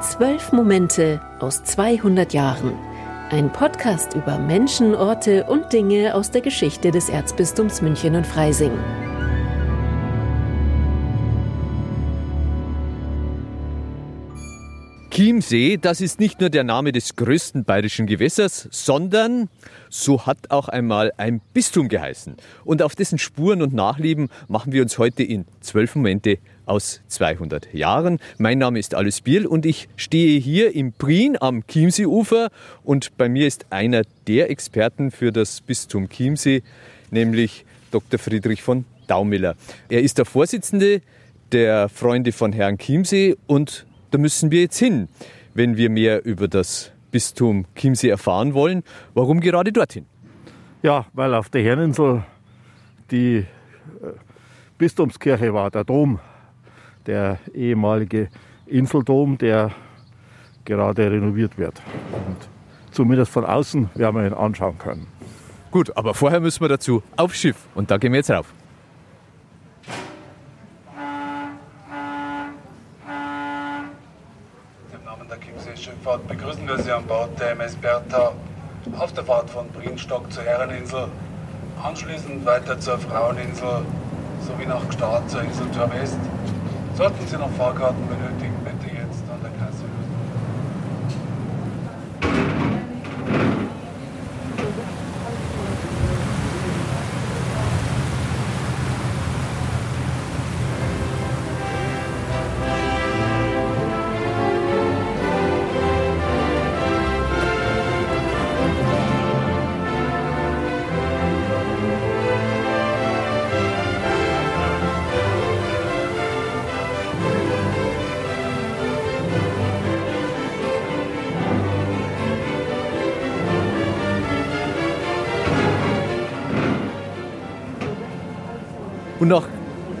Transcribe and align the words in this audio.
Zwölf 0.00 0.52
Momente 0.52 1.20
aus 1.40 1.62
200 1.62 2.32
Jahren. 2.32 2.72
Ein 3.28 3.52
Podcast 3.52 4.14
über 4.14 4.38
Menschen, 4.38 4.94
Orte 4.94 5.44
und 5.44 5.74
Dinge 5.74 6.14
aus 6.14 6.30
der 6.30 6.40
Geschichte 6.40 6.90
des 6.90 7.10
Erzbistums 7.10 7.82
München 7.82 8.14
und 8.16 8.26
Freising. 8.26 8.72
Chiemsee, 15.10 15.76
das 15.76 16.00
ist 16.00 16.18
nicht 16.18 16.40
nur 16.40 16.48
der 16.48 16.64
Name 16.64 16.92
des 16.92 17.14
größten 17.16 17.64
bayerischen 17.64 18.06
Gewässers, 18.06 18.68
sondern 18.70 19.50
so 19.90 20.24
hat 20.24 20.50
auch 20.50 20.70
einmal 20.70 21.12
ein 21.18 21.42
Bistum 21.52 21.90
geheißen. 21.90 22.36
Und 22.64 22.80
auf 22.80 22.94
dessen 22.94 23.18
Spuren 23.18 23.60
und 23.60 23.74
Nachleben 23.74 24.30
machen 24.48 24.72
wir 24.72 24.80
uns 24.80 24.96
heute 24.96 25.22
in 25.22 25.44
zwölf 25.60 25.94
Momente 25.94 26.38
aus 26.70 27.02
200 27.08 27.74
Jahren. 27.74 28.20
Mein 28.38 28.58
Name 28.58 28.78
ist 28.78 28.94
Alice 28.94 29.20
Bierl 29.20 29.44
und 29.44 29.66
ich 29.66 29.88
stehe 29.96 30.38
hier 30.38 30.74
im 30.74 30.92
Prien 30.92 31.36
am 31.40 31.66
Chiemseeufer 31.66 32.50
und 32.84 33.16
bei 33.18 33.28
mir 33.28 33.48
ist 33.48 33.66
einer 33.70 34.02
der 34.28 34.50
Experten 34.50 35.10
für 35.10 35.32
das 35.32 35.60
Bistum 35.60 36.08
Chiemsee, 36.08 36.62
nämlich 37.10 37.64
Dr. 37.90 38.20
Friedrich 38.20 38.62
von 38.62 38.84
Daumiller. 39.08 39.56
Er 39.88 40.00
ist 40.00 40.18
der 40.18 40.24
Vorsitzende 40.24 41.02
der 41.50 41.88
Freunde 41.88 42.30
von 42.30 42.52
Herrn 42.52 42.78
Chiemsee 42.78 43.36
und 43.48 43.84
da 44.12 44.18
müssen 44.18 44.52
wir 44.52 44.60
jetzt 44.60 44.78
hin, 44.78 45.08
wenn 45.54 45.76
wir 45.76 45.90
mehr 45.90 46.24
über 46.24 46.46
das 46.46 46.92
Bistum 47.10 47.64
Chiemsee 47.74 48.10
erfahren 48.10 48.54
wollen. 48.54 48.84
Warum 49.14 49.40
gerade 49.40 49.72
dorthin? 49.72 50.06
Ja, 50.84 51.06
weil 51.14 51.34
auf 51.34 51.48
der 51.48 51.64
Herreninsel 51.64 52.22
die 53.10 53.38
äh, 53.38 53.44
Bistumskirche 54.78 55.52
war, 55.52 55.72
der 55.72 55.82
Dom, 55.82 56.20
der 57.06 57.38
ehemalige 57.54 58.28
Inseldom, 58.66 59.38
der 59.38 59.72
gerade 60.64 61.10
renoviert 61.10 61.58
wird. 61.58 61.80
Und 62.26 62.48
zumindest 62.90 63.32
von 63.32 63.44
außen 63.44 63.90
werden 63.94 64.16
wir 64.16 64.26
ihn 64.26 64.34
anschauen 64.34 64.78
können. 64.78 65.06
Gut, 65.70 65.96
aber 65.96 66.14
vorher 66.14 66.40
müssen 66.40 66.60
wir 66.62 66.68
dazu 66.68 67.02
aufs 67.16 67.38
Schiff 67.38 67.66
und 67.74 67.90
da 67.90 67.98
gehen 67.98 68.12
wir 68.12 68.18
jetzt 68.18 68.30
rauf. 68.30 68.52
Schifffahrt 75.80 76.28
begrüßen 76.28 76.66
wir 76.68 76.78
Sie 76.78 76.92
an 76.92 77.06
Bord 77.06 77.40
der 77.40 77.52
MS 77.52 77.74
Bertha 77.76 78.32
auf 78.98 79.12
der 79.14 79.24
Fahrt 79.24 79.48
von 79.48 79.66
Brienstock 79.68 80.30
zur 80.30 80.44
Herreninsel, 80.44 81.08
anschließend 81.82 82.44
weiter 82.44 82.78
zur 82.78 82.98
Fraueninsel 82.98 83.86
sowie 84.46 84.66
nach 84.66 84.86
Gstaad 84.88 85.30
zur 85.30 85.42
Insel 85.42 85.66
Tor 85.70 85.90
West. 85.92 86.18
Sollten 86.94 87.26
Sie 87.26 87.36
noch 87.36 87.50
Fahrkarten 87.52 88.06
benötigen, 88.08 88.29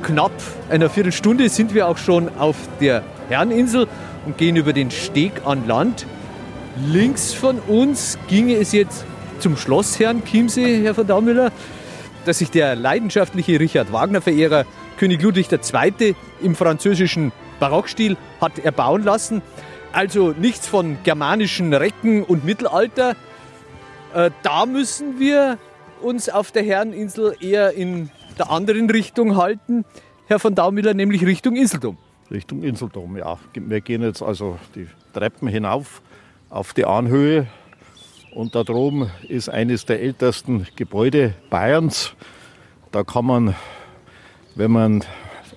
knapp 0.02 0.32
einer 0.68 0.90
Viertelstunde 0.90 1.48
sind 1.48 1.74
wir 1.74 1.88
auch 1.88 1.98
schon 1.98 2.28
auf 2.38 2.56
der 2.80 3.02
Herreninsel 3.28 3.86
und 4.26 4.38
gehen 4.38 4.56
über 4.56 4.72
den 4.72 4.90
Steg 4.90 5.32
an 5.44 5.66
Land. 5.66 6.06
Links 6.86 7.32
von 7.32 7.58
uns 7.58 8.18
ginge 8.28 8.56
es 8.56 8.72
jetzt 8.72 9.04
zum 9.38 9.56
Schloss 9.56 9.98
Herrn 9.98 10.24
Chiemsee, 10.24 10.82
Herr 10.82 10.94
von 10.94 11.06
Daumüller, 11.06 11.52
das 12.24 12.38
sich 12.38 12.50
der 12.50 12.76
leidenschaftliche 12.76 13.58
Richard 13.58 13.92
Wagner-Verehrer 13.92 14.66
König 14.98 15.22
Ludwig 15.22 15.48
II. 15.50 16.14
im 16.42 16.54
französischen 16.54 17.32
Barockstil 17.58 18.16
hat 18.40 18.58
erbauen 18.58 19.02
lassen. 19.02 19.42
Also 19.92 20.34
nichts 20.38 20.66
von 20.66 20.98
germanischen 21.02 21.72
Recken 21.72 22.22
und 22.22 22.44
Mittelalter. 22.44 23.16
Äh, 24.14 24.30
da 24.42 24.66
müssen 24.66 25.18
wir 25.18 25.58
uns 26.02 26.28
auf 26.28 26.52
der 26.52 26.62
Herreninsel 26.62 27.34
eher 27.40 27.72
in 27.72 28.10
der 28.40 28.50
anderen 28.50 28.88
Richtung 28.88 29.36
halten, 29.36 29.84
Herr 30.26 30.38
von 30.38 30.54
Daumiller, 30.54 30.94
nämlich 30.94 31.24
Richtung 31.26 31.56
Inseldom. 31.56 31.98
Richtung 32.30 32.62
Inseldom, 32.62 33.18
ja. 33.18 33.38
Wir 33.54 33.80
gehen 33.82 34.02
jetzt 34.02 34.22
also 34.22 34.58
die 34.74 34.86
Treppen 35.12 35.46
hinauf 35.46 36.00
auf 36.48 36.72
die 36.72 36.86
Anhöhe 36.86 37.46
und 38.34 38.54
da 38.54 38.64
droben 38.64 39.10
ist 39.28 39.50
eines 39.50 39.84
der 39.84 40.00
ältesten 40.00 40.66
Gebäude 40.74 41.34
Bayerns. 41.50 42.14
Da 42.92 43.04
kann 43.04 43.26
man, 43.26 43.54
wenn 44.54 44.70
man 44.70 45.04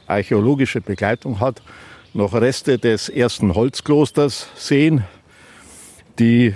archäologische 0.07 0.81
Begleitung 0.81 1.39
hat, 1.39 1.61
noch 2.13 2.33
Reste 2.33 2.79
des 2.79 3.07
ersten 3.07 3.55
Holzklosters 3.55 4.49
sehen, 4.55 5.05
die 6.19 6.53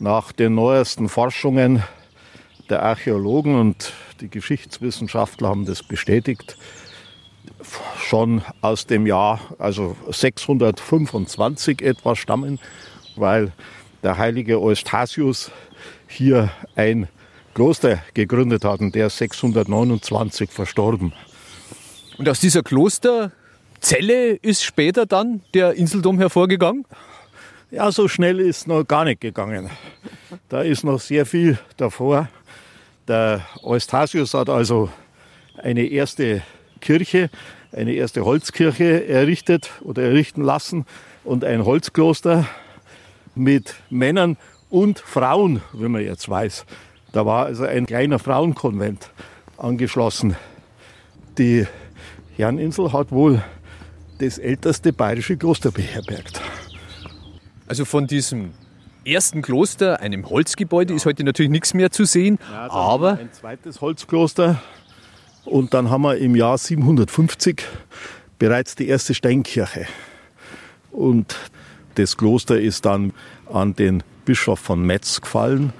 nach 0.00 0.32
den 0.32 0.56
neuesten 0.56 1.08
Forschungen 1.08 1.84
der 2.70 2.82
Archäologen 2.82 3.58
und 3.58 3.92
die 4.20 4.28
Geschichtswissenschaftler 4.28 5.48
haben 5.48 5.66
das 5.66 5.82
bestätigt, 5.82 6.56
schon 7.98 8.42
aus 8.60 8.86
dem 8.86 9.06
Jahr 9.06 9.40
also 9.58 9.96
625 10.10 11.82
etwa 11.82 12.16
stammen, 12.16 12.58
weil 13.16 13.52
der 14.02 14.18
heilige 14.18 14.60
Eustasius 14.60 15.50
hier 16.06 16.50
ein 16.76 17.08
Kloster 17.54 18.02
gegründet 18.14 18.64
hat 18.64 18.80
und 18.80 18.94
der 18.94 19.06
ist 19.06 19.18
629 19.18 20.50
verstorben. 20.50 21.12
Und 22.18 22.28
aus 22.28 22.40
dieser 22.40 22.62
Klosterzelle 22.62 24.34
ist 24.42 24.64
später 24.64 25.06
dann 25.06 25.42
der 25.54 25.74
Inseldom 25.74 26.18
hervorgegangen? 26.18 26.84
Ja, 27.70 27.90
so 27.90 28.06
schnell 28.06 28.40
ist 28.40 28.68
noch 28.68 28.84
gar 28.84 29.04
nicht 29.04 29.20
gegangen. 29.20 29.70
Da 30.48 30.62
ist 30.62 30.84
noch 30.84 31.00
sehr 31.00 31.26
viel 31.26 31.58
davor. 31.76 32.28
Der 33.06 33.42
Eustasius 33.62 34.32
hat 34.32 34.48
also 34.48 34.88
eine 35.58 35.84
erste 35.84 36.42
Kirche, 36.80 37.28
eine 37.70 37.92
erste 37.92 38.24
Holzkirche 38.24 39.06
errichtet 39.06 39.70
oder 39.82 40.02
errichten 40.02 40.42
lassen 40.42 40.86
und 41.22 41.44
ein 41.44 41.66
Holzkloster 41.66 42.46
mit 43.34 43.74
Männern 43.90 44.38
und 44.70 45.00
Frauen, 45.00 45.60
wie 45.74 45.88
man 45.88 46.02
jetzt 46.02 46.28
weiß. 46.30 46.64
Da 47.12 47.26
war 47.26 47.44
also 47.44 47.64
ein 47.64 47.84
kleiner 47.84 48.18
Frauenkonvent 48.18 49.10
angeschlossen. 49.58 50.36
Die 51.36 51.66
Herreninsel 52.36 52.92
hat 52.92 53.12
wohl 53.12 53.42
das 54.18 54.38
älteste 54.38 54.94
bayerische 54.94 55.36
Kloster 55.36 55.70
beherbergt. 55.70 56.40
Also 57.66 57.84
von 57.84 58.06
diesem 58.06 58.52
ersten 59.06 59.42
Kloster, 59.42 60.00
einem 60.00 60.28
Holzgebäude, 60.28 60.94
ist 60.94 61.06
heute 61.06 61.24
natürlich 61.24 61.50
nichts 61.50 61.74
mehr 61.74 61.90
zu 61.90 62.04
sehen. 62.04 62.38
Ja, 62.50 62.70
aber 62.70 63.18
ein 63.18 63.32
zweites 63.32 63.80
Holzkloster 63.80 64.62
und 65.44 65.74
dann 65.74 65.90
haben 65.90 66.02
wir 66.02 66.16
im 66.16 66.34
Jahr 66.36 66.56
750 66.56 67.62
bereits 68.38 68.74
die 68.74 68.88
erste 68.88 69.14
Steinkirche. 69.14 69.86
Und 70.90 71.36
das 71.96 72.16
Kloster 72.16 72.60
ist 72.60 72.86
dann 72.86 73.12
an 73.52 73.74
den 73.74 74.02
Bischof 74.24 74.58
von 74.58 74.84
Metz 74.84 75.20
gefallen 75.20 75.72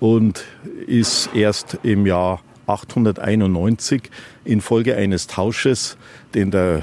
und 0.00 0.44
ist 0.86 1.30
erst 1.34 1.78
im 1.82 2.06
Jahr 2.06 2.40
891 2.66 4.10
infolge 4.44 4.96
eines 4.96 5.26
Tausches, 5.28 5.96
den 6.34 6.50
der 6.50 6.78
äh, 6.78 6.82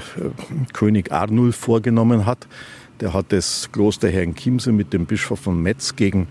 König 0.72 1.12
Arnulf 1.12 1.56
vorgenommen 1.56 2.26
hat, 2.26 2.46
der 3.00 3.12
hat 3.12 3.26
das 3.30 3.70
Kloster 3.72 4.08
Herrn 4.08 4.34
Chiemsee 4.34 4.72
mit 4.72 4.92
dem 4.92 5.06
Bischof 5.06 5.40
von 5.40 5.60
Metz 5.60 5.96
gegen 5.96 6.28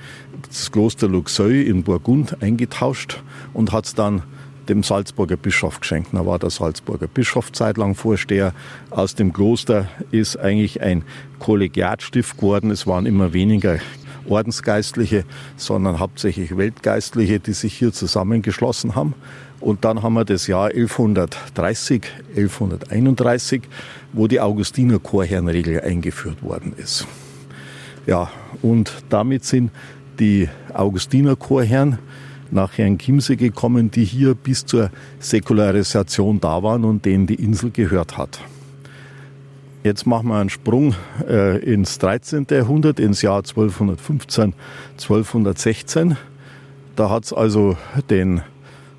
das 0.48 0.72
Kloster 0.72 1.08
Luxeuil 1.08 1.64
in 1.64 1.84
Burgund 1.84 2.42
eingetauscht 2.42 3.22
und 3.54 3.72
hat 3.72 3.86
es 3.86 3.96
dann 3.96 4.24
dem 4.70 4.84
Salzburger 4.84 5.36
Bischof 5.36 5.82
geschenkt. 5.82 6.10
Da 6.14 6.26
war 6.26 6.40
der 6.40 6.50
Salzburger 6.50 7.08
Bischof 7.08 7.52
zeitlang 7.52 7.96
Vorsteher. 7.96 8.54
Aus 8.92 9.16
dem 9.16 9.34
Kloster 9.34 9.90
ist 10.12 10.38
eigentlich 10.38 10.82
ein 10.82 11.04
Kollegiatstift 11.40 12.38
geworden. 12.38 12.72
Es 12.72 12.88
waren 12.88 13.06
immer 13.06 13.34
weniger 13.34 13.80
Ordensgeistliche, 14.28 15.26
sondern 15.58 16.00
hauptsächlich 16.00 16.56
Weltgeistliche, 16.56 17.40
die 17.40 17.54
sich 17.54 17.74
hier 17.74 17.92
zusammengeschlossen 17.92 18.96
haben. 18.96 19.16
Und 19.64 19.86
dann 19.86 20.04
haben 20.04 20.16
wir 20.16 20.26
das 20.26 20.48
Jahr 20.48 20.68
1130, 20.68 22.04
1131, 22.36 23.62
wo 24.12 24.28
die 24.28 24.42
Augustiner 24.42 25.00
Chorherrenregel 25.00 25.80
eingeführt 25.80 26.44
worden 26.44 26.74
ist. 26.76 27.08
Ja, 28.06 28.30
und 28.62 28.92
damit 29.08 29.46
sind 29.46 29.72
die 30.20 30.50
Augustiner 30.74 31.38
Chorherren 31.38 31.98
nach 32.52 32.78
Herrn 32.78 32.98
Chiemsee 32.98 33.38
gekommen, 33.38 33.90
die 33.90 34.04
hier 34.04 34.36
bis 34.36 34.66
zur 34.66 34.92
Säkularisation 35.20 36.42
da 36.42 36.62
waren 36.62 36.84
und 36.84 37.06
denen 37.06 37.26
die 37.26 37.36
Insel 37.36 37.72
gehört 37.72 38.18
hat. 38.18 38.42
Jetzt 39.86 40.06
machen 40.06 40.28
wir 40.28 40.36
einen 40.36 40.50
Sprung 40.50 40.94
äh, 41.26 41.58
ins 41.60 42.00
13. 42.00 42.48
Jahrhundert, 42.52 43.00
ins 43.00 43.22
Jahr 43.22 43.38
1215, 43.38 44.56
1216. 44.98 46.18
Da 46.98 47.10
hat 47.10 47.24
es 47.24 47.32
also 47.32 47.78
den 48.10 48.42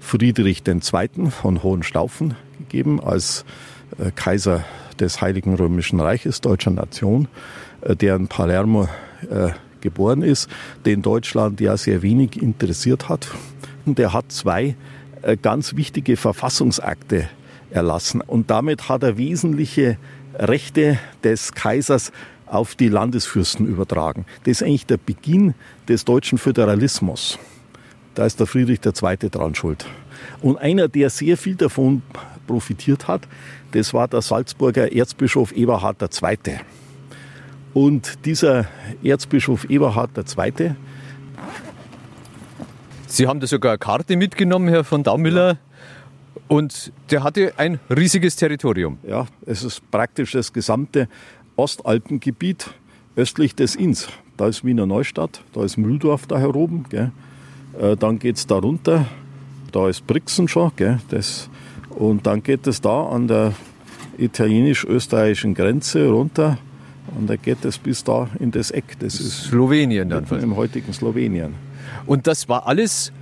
Friedrich 0.04 0.62
II. 0.66 1.30
von 1.30 1.62
Hohenstaufen 1.62 2.34
gegeben 2.58 3.02
als 3.02 3.46
äh, 3.98 4.10
Kaiser 4.14 4.62
des 5.00 5.22
Heiligen 5.22 5.54
Römischen 5.54 5.98
Reiches, 5.98 6.42
deutscher 6.42 6.70
Nation, 6.70 7.26
äh, 7.80 7.96
der 7.96 8.16
in 8.16 8.28
Palermo 8.28 8.86
äh, 9.30 9.48
geboren 9.80 10.22
ist, 10.22 10.50
den 10.84 11.00
Deutschland 11.00 11.58
ja 11.60 11.78
sehr 11.78 12.02
wenig 12.02 12.40
interessiert 12.40 13.08
hat. 13.08 13.28
Und 13.86 13.98
der 13.98 14.12
hat 14.12 14.30
zwei 14.30 14.76
ganz 15.40 15.74
wichtige 15.74 16.18
Verfassungsakte 16.18 17.28
erlassen. 17.70 18.20
Und 18.20 18.50
damit 18.50 18.90
hat 18.90 19.02
er 19.02 19.16
wesentliche 19.16 19.96
Rechte 20.34 20.98
des 21.22 21.52
Kaisers 21.54 22.12
auf 22.46 22.74
die 22.74 22.88
Landesfürsten 22.88 23.66
übertragen. 23.66 24.26
Das 24.44 24.60
ist 24.60 24.62
eigentlich 24.62 24.86
der 24.86 24.98
Beginn 24.98 25.54
des 25.88 26.04
deutschen 26.04 26.36
Föderalismus. 26.36 27.38
Da 28.14 28.26
ist 28.26 28.38
der 28.38 28.46
Friedrich 28.46 28.80
II. 28.84 29.16
dran 29.30 29.54
schuld. 29.54 29.86
Und 30.40 30.58
einer, 30.58 30.88
der 30.88 31.10
sehr 31.10 31.36
viel 31.36 31.56
davon 31.56 32.02
profitiert 32.46 33.08
hat, 33.08 33.26
das 33.72 33.92
war 33.92 34.06
der 34.06 34.22
Salzburger 34.22 34.92
Erzbischof 34.92 35.52
Eberhard 35.52 36.00
II. 36.02 36.60
Und 37.72 38.24
dieser 38.24 38.66
Erzbischof 39.02 39.64
Eberhard 39.64 40.10
II. 40.16 40.76
Sie 43.06 43.26
haben 43.26 43.40
da 43.40 43.46
sogar 43.46 43.72
eine 43.72 43.78
Karte 43.78 44.16
mitgenommen, 44.16 44.68
Herr 44.68 44.84
von 44.84 45.02
Daumüller. 45.02 45.58
Und 46.46 46.92
der 47.10 47.24
hatte 47.24 47.54
ein 47.56 47.80
riesiges 47.90 48.36
Territorium. 48.36 48.98
Ja, 49.02 49.26
es 49.46 49.64
ist 49.64 49.90
praktisch 49.90 50.32
das 50.32 50.52
gesamte 50.52 51.08
Ostalpengebiet 51.56 52.70
östlich 53.16 53.54
des 53.54 53.74
Inns. 53.74 54.08
Da 54.36 54.48
ist 54.48 54.64
Wiener 54.64 54.86
Neustadt, 54.86 55.42
da 55.52 55.64
ist 55.64 55.76
Mühldorf 55.76 56.26
da 56.26 56.38
heroben. 56.38 56.86
Gell. 56.90 57.12
Äh, 57.80 57.96
dann 57.96 58.18
geht 58.18 58.36
es 58.36 58.46
da 58.46 58.56
runter, 58.56 59.06
da 59.72 59.88
ist 59.88 60.06
Brixen 60.06 60.48
schon. 60.48 60.72
Gell, 60.76 61.00
das, 61.08 61.48
und 61.90 62.26
dann 62.26 62.42
geht 62.42 62.66
es 62.66 62.80
da 62.80 63.06
an 63.06 63.28
der 63.28 63.54
italienisch-österreichischen 64.18 65.54
Grenze 65.54 66.08
runter 66.08 66.58
und 67.18 67.28
da 67.28 67.36
geht 67.36 67.64
es 67.64 67.78
bis 67.78 68.04
da 68.04 68.28
in 68.38 68.50
das 68.50 68.70
Eck. 68.70 68.96
Das 69.00 69.20
ist 69.20 69.44
Slowenien 69.44 70.08
dann. 70.08 70.24
Im 70.40 70.56
heutigen 70.56 70.92
Slowenien. 70.92 71.54
Und 72.06 72.26
das 72.26 72.48
war 72.48 72.66
alles 72.66 73.12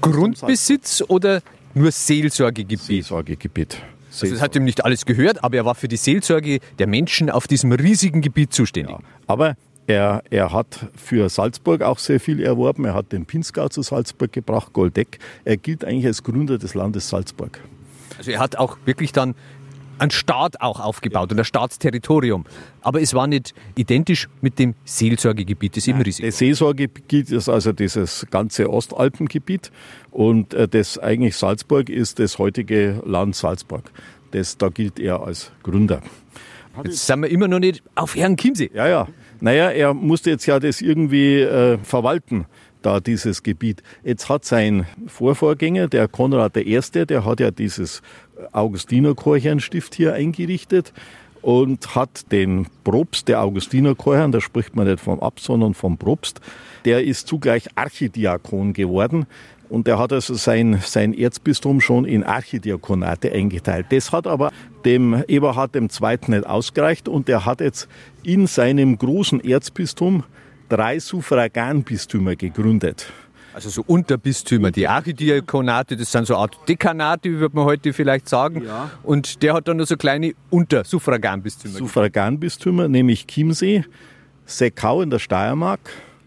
Grundbesitz 0.00 1.02
oder 1.08 1.42
nur 1.74 1.90
Seelsorgegebiet? 1.90 2.80
Seelsorgegebiet. 2.80 3.78
Also 4.12 4.34
es 4.34 4.40
hat 4.40 4.56
ihm 4.56 4.64
nicht 4.64 4.84
alles 4.84 5.06
gehört, 5.06 5.44
aber 5.44 5.56
er 5.56 5.64
war 5.64 5.76
für 5.76 5.86
die 5.86 5.96
Seelsorge 5.96 6.58
der 6.78 6.86
Menschen 6.88 7.30
auf 7.30 7.46
diesem 7.46 7.72
riesigen 7.72 8.20
Gebiet 8.20 8.52
zuständig. 8.52 8.92
Ja, 8.92 8.98
aber 9.26 9.54
er, 9.86 10.22
er, 10.30 10.52
hat 10.52 10.86
für 10.94 11.28
Salzburg 11.28 11.82
auch 11.82 11.98
sehr 11.98 12.20
viel 12.20 12.40
erworben. 12.40 12.84
Er 12.84 12.94
hat 12.94 13.12
den 13.12 13.26
Pinzgau 13.26 13.68
zu 13.68 13.82
Salzburg 13.82 14.32
gebracht, 14.32 14.72
Goldeck. 14.72 15.18
Er 15.44 15.56
gilt 15.56 15.84
eigentlich 15.84 16.06
als 16.06 16.22
Gründer 16.22 16.58
des 16.58 16.74
Landes 16.74 17.08
Salzburg. 17.08 17.60
Also 18.18 18.30
er 18.30 18.38
hat 18.38 18.56
auch 18.56 18.78
wirklich 18.84 19.12
dann 19.12 19.34
einen 20.00 20.10
Staat 20.10 20.60
auch 20.60 20.80
aufgebaut 20.80 21.30
und 21.30 21.38
ein 21.38 21.44
Staatsterritorium. 21.44 22.44
Aber 22.80 23.00
es 23.00 23.12
war 23.14 23.26
nicht 23.26 23.54
identisch 23.76 24.28
mit 24.40 24.58
dem 24.58 24.74
Seelsorgegebiet 24.84 25.76
des 25.76 25.86
Imrisiko. 25.86 26.26
Das 26.26 26.38
Seelsorgegebiet 26.38 27.30
ist 27.30 27.48
also 27.48 27.72
dieses 27.72 28.26
ganze 28.30 28.70
Ostalpengebiet 28.70 29.70
und 30.10 30.54
äh, 30.54 30.66
das 30.66 30.98
eigentlich 30.98 31.36
Salzburg 31.36 31.90
ist 31.90 32.18
das 32.18 32.38
heutige 32.38 33.02
Land 33.04 33.36
Salzburg. 33.36 33.90
Das, 34.30 34.56
da 34.56 34.68
gilt 34.68 34.98
er 34.98 35.22
als 35.22 35.52
Gründer. 35.62 36.00
Jetzt 36.84 37.06
sind 37.06 37.20
wir 37.20 37.28
immer 37.28 37.48
noch 37.48 37.58
nicht 37.58 37.82
auf 37.94 38.14
Herrn 38.14 38.36
Chiemsee. 38.36 38.70
Ja, 38.72 38.88
ja. 38.88 39.08
Naja, 39.40 39.70
er 39.70 39.94
musste 39.94 40.30
jetzt 40.30 40.46
ja 40.46 40.60
das 40.60 40.80
irgendwie 40.80 41.40
äh, 41.40 41.78
verwalten 41.78 42.46
da 42.82 43.00
dieses 43.00 43.42
Gebiet. 43.42 43.82
Jetzt 44.04 44.28
hat 44.28 44.44
sein 44.44 44.86
Vorvorgänger, 45.06 45.88
der 45.88 46.08
Konrad 46.08 46.56
I., 46.56 46.80
der 47.06 47.24
hat 47.24 47.40
ja 47.40 47.50
dieses 47.50 48.02
Augustinerchorherrenstift 48.52 49.94
hier 49.94 50.14
eingerichtet 50.14 50.92
und 51.42 51.94
hat 51.94 52.32
den 52.32 52.66
Propst 52.84 53.28
der 53.28 53.42
Augustinerchorherren, 53.42 54.32
da 54.32 54.40
spricht 54.40 54.76
man 54.76 54.86
nicht 54.86 55.00
vom 55.00 55.20
Abt, 55.20 55.40
sondern 55.40 55.74
vom 55.74 55.96
Propst, 55.98 56.40
der 56.84 57.04
ist 57.04 57.26
zugleich 57.26 57.68
Archidiakon 57.74 58.72
geworden. 58.72 59.26
Und 59.70 59.86
er 59.86 59.98
hat 59.98 60.12
also 60.12 60.34
sein, 60.34 60.80
sein 60.84 61.14
Erzbistum 61.14 61.80
schon 61.80 62.04
in 62.04 62.24
Archidiakonate 62.24 63.32
eingeteilt. 63.32 63.86
Das 63.90 64.10
hat 64.10 64.26
aber 64.26 64.50
dem 64.84 65.22
Eberhard 65.28 65.76
II. 65.76 66.18
nicht 66.26 66.46
ausgereicht 66.46 67.08
und 67.08 67.28
er 67.28 67.46
hat 67.46 67.60
jetzt 67.60 67.88
in 68.24 68.48
seinem 68.48 68.98
großen 68.98 69.42
Erzbistum 69.42 70.24
drei 70.68 70.98
Suffraganbistümer 70.98 72.34
gegründet. 72.34 73.12
Also 73.54 73.68
so 73.68 73.84
Unterbistümer, 73.86 74.70
die 74.72 74.86
Archidiakonate, 74.86 75.96
das 75.96 76.10
sind 76.10 76.26
so 76.26 76.36
Art 76.36 76.56
Dekanate, 76.68 77.30
würde 77.38 77.56
man 77.56 77.64
heute 77.64 77.92
vielleicht 77.92 78.28
sagen. 78.28 78.64
Ja. 78.64 78.90
Und 79.02 79.42
der 79.42 79.54
hat 79.54 79.68
dann 79.68 79.76
noch 79.76 79.86
so 79.86 79.96
kleine 79.96 80.34
Untersuffraganbistümer. 80.50 81.78
Suffraganbistümer, 81.78 82.88
nämlich 82.88 83.26
Chiemsee, 83.26 83.84
Seckau 84.46 85.02
in 85.02 85.10
der 85.10 85.20
Steiermark, 85.20 85.80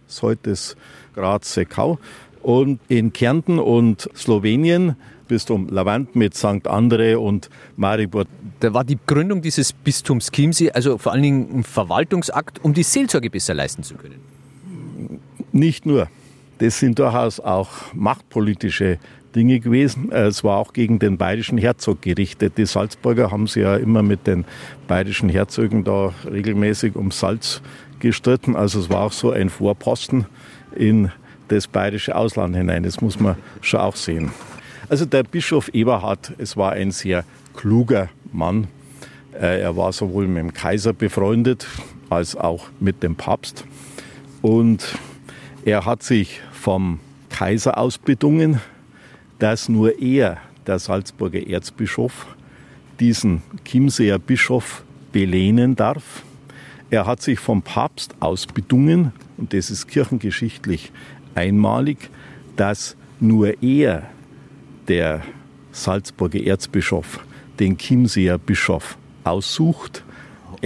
das 0.06 0.16
ist 0.16 0.22
heute 0.22 0.50
das 0.50 0.78
Graz 1.14 1.54
Seckau, 1.54 1.98
und 2.44 2.80
in 2.90 3.14
Kärnten 3.14 3.60
und 3.60 4.10
Slowenien 4.16 4.96
Bistum 5.28 5.68
Lavant 5.70 6.16
mit 6.16 6.36
St. 6.36 6.68
Andre 6.68 7.20
und 7.20 7.50
Maribor. 7.76 8.26
Da 8.60 8.74
war 8.74 8.84
die 8.84 9.00
Gründung 9.06 9.42
dieses 9.42 9.74
Bistums 9.74 10.32
Chiemsee 10.32 10.72
also 10.72 10.98
vor 10.98 11.12
allen 11.12 11.24
Dingen 11.24 11.48
ein 11.52 11.64
Verwaltungsakt, 11.64 12.64
um 12.64 12.74
die 12.74 12.84
Seelsorge 12.84 13.30
besser 13.30 13.54
leisten 13.54 13.84
zu 13.84 13.96
können. 13.96 14.20
Nicht 15.52 15.86
nur. 15.86 16.08
Das 16.60 16.80
sind 16.80 17.00
durchaus 17.00 17.40
auch 17.40 17.70
machtpolitische 17.94 19.00
Dinge 19.36 19.60
gewesen. 19.60 20.12
Es 20.12 20.44
war 20.44 20.58
auch 20.58 20.74
gegen 20.74 21.00
den 21.00 21.18
bayerischen 21.18 21.58
Herzog 21.58 22.02
gerichtet. 22.02 22.58
Die 22.58 22.66
Salzburger 22.66 23.32
haben 23.32 23.48
sich 23.48 23.64
ja 23.64 23.76
immer 23.76 24.04
mit 24.04 24.28
den 24.28 24.46
bayerischen 24.88 25.30
Herzögen 25.30 25.84
da 25.84 26.14
regelmäßig 26.30 26.96
um 26.96 27.12
Salz 27.12 27.62
gestritten. 28.00 28.56
Also 28.56 28.80
es 28.80 28.90
war 28.90 29.02
auch 29.02 29.12
so 29.12 29.32
ein 29.32 29.50
Vorposten 29.50 30.26
in 30.76 31.12
das 31.54 31.68
bayerische 31.68 32.16
Ausland 32.16 32.56
hinein. 32.56 32.84
Das 32.84 33.02
muss 33.02 33.20
man 33.20 33.36
schon 33.62 33.80
auch 33.80 33.96
sehen. 33.96 34.32
Also 34.90 35.06
der 35.06 35.24
Bischof 35.24 35.70
Eberhard, 35.70 36.34
es 36.38 36.58
war 36.58 36.74
ein 36.74 36.92
sehr 36.92 37.24
kluger 37.56 38.10
Mann. 38.32 38.68
Äh, 39.34 39.62
er 39.62 39.78
war 39.78 39.94
sowohl 39.94 40.28
mit 40.28 40.44
dem 40.44 40.54
Kaiser 40.54 40.94
befreundet 40.94 41.68
als 42.10 42.36
auch 42.36 42.68
mit 42.80 43.02
dem 43.02 43.16
Papst. 43.16 43.66
Und 44.42 44.98
er 45.66 45.86
hat 45.86 46.04
sich 46.04 46.42
vom 46.52 47.00
Kaiser 47.30 47.78
aus 47.78 47.98
bedungen, 47.98 48.60
dass 49.40 49.70
nur 49.70 50.00
er, 50.00 50.38
der 50.68 50.80
Salzburger 50.80 51.46
Erzbischof, 51.48 52.28
diesen 53.00 53.42
Chiemseer 53.66 54.20
Bischof 54.20 54.84
belehnen 55.12 55.76
darf. 55.76 56.24
Er 56.90 57.06
hat 57.06 57.22
sich 57.22 57.40
vom 57.40 57.62
Papst 57.62 58.14
aus 58.20 58.46
bedungen, 58.46 59.14
und 59.38 59.54
das 59.54 59.72
ist 59.72 59.88
kirchengeschichtlich 59.88 60.92
einmalig, 61.36 62.10
dass 62.56 62.96
nur 63.20 63.62
er, 63.62 64.04
der 64.88 65.22
Salzburger 65.72 66.44
Erzbischof, 66.44 67.20
den 67.60 67.78
Chiemseer 67.78 68.38
Bischof 68.38 68.98
aussucht, 69.24 70.04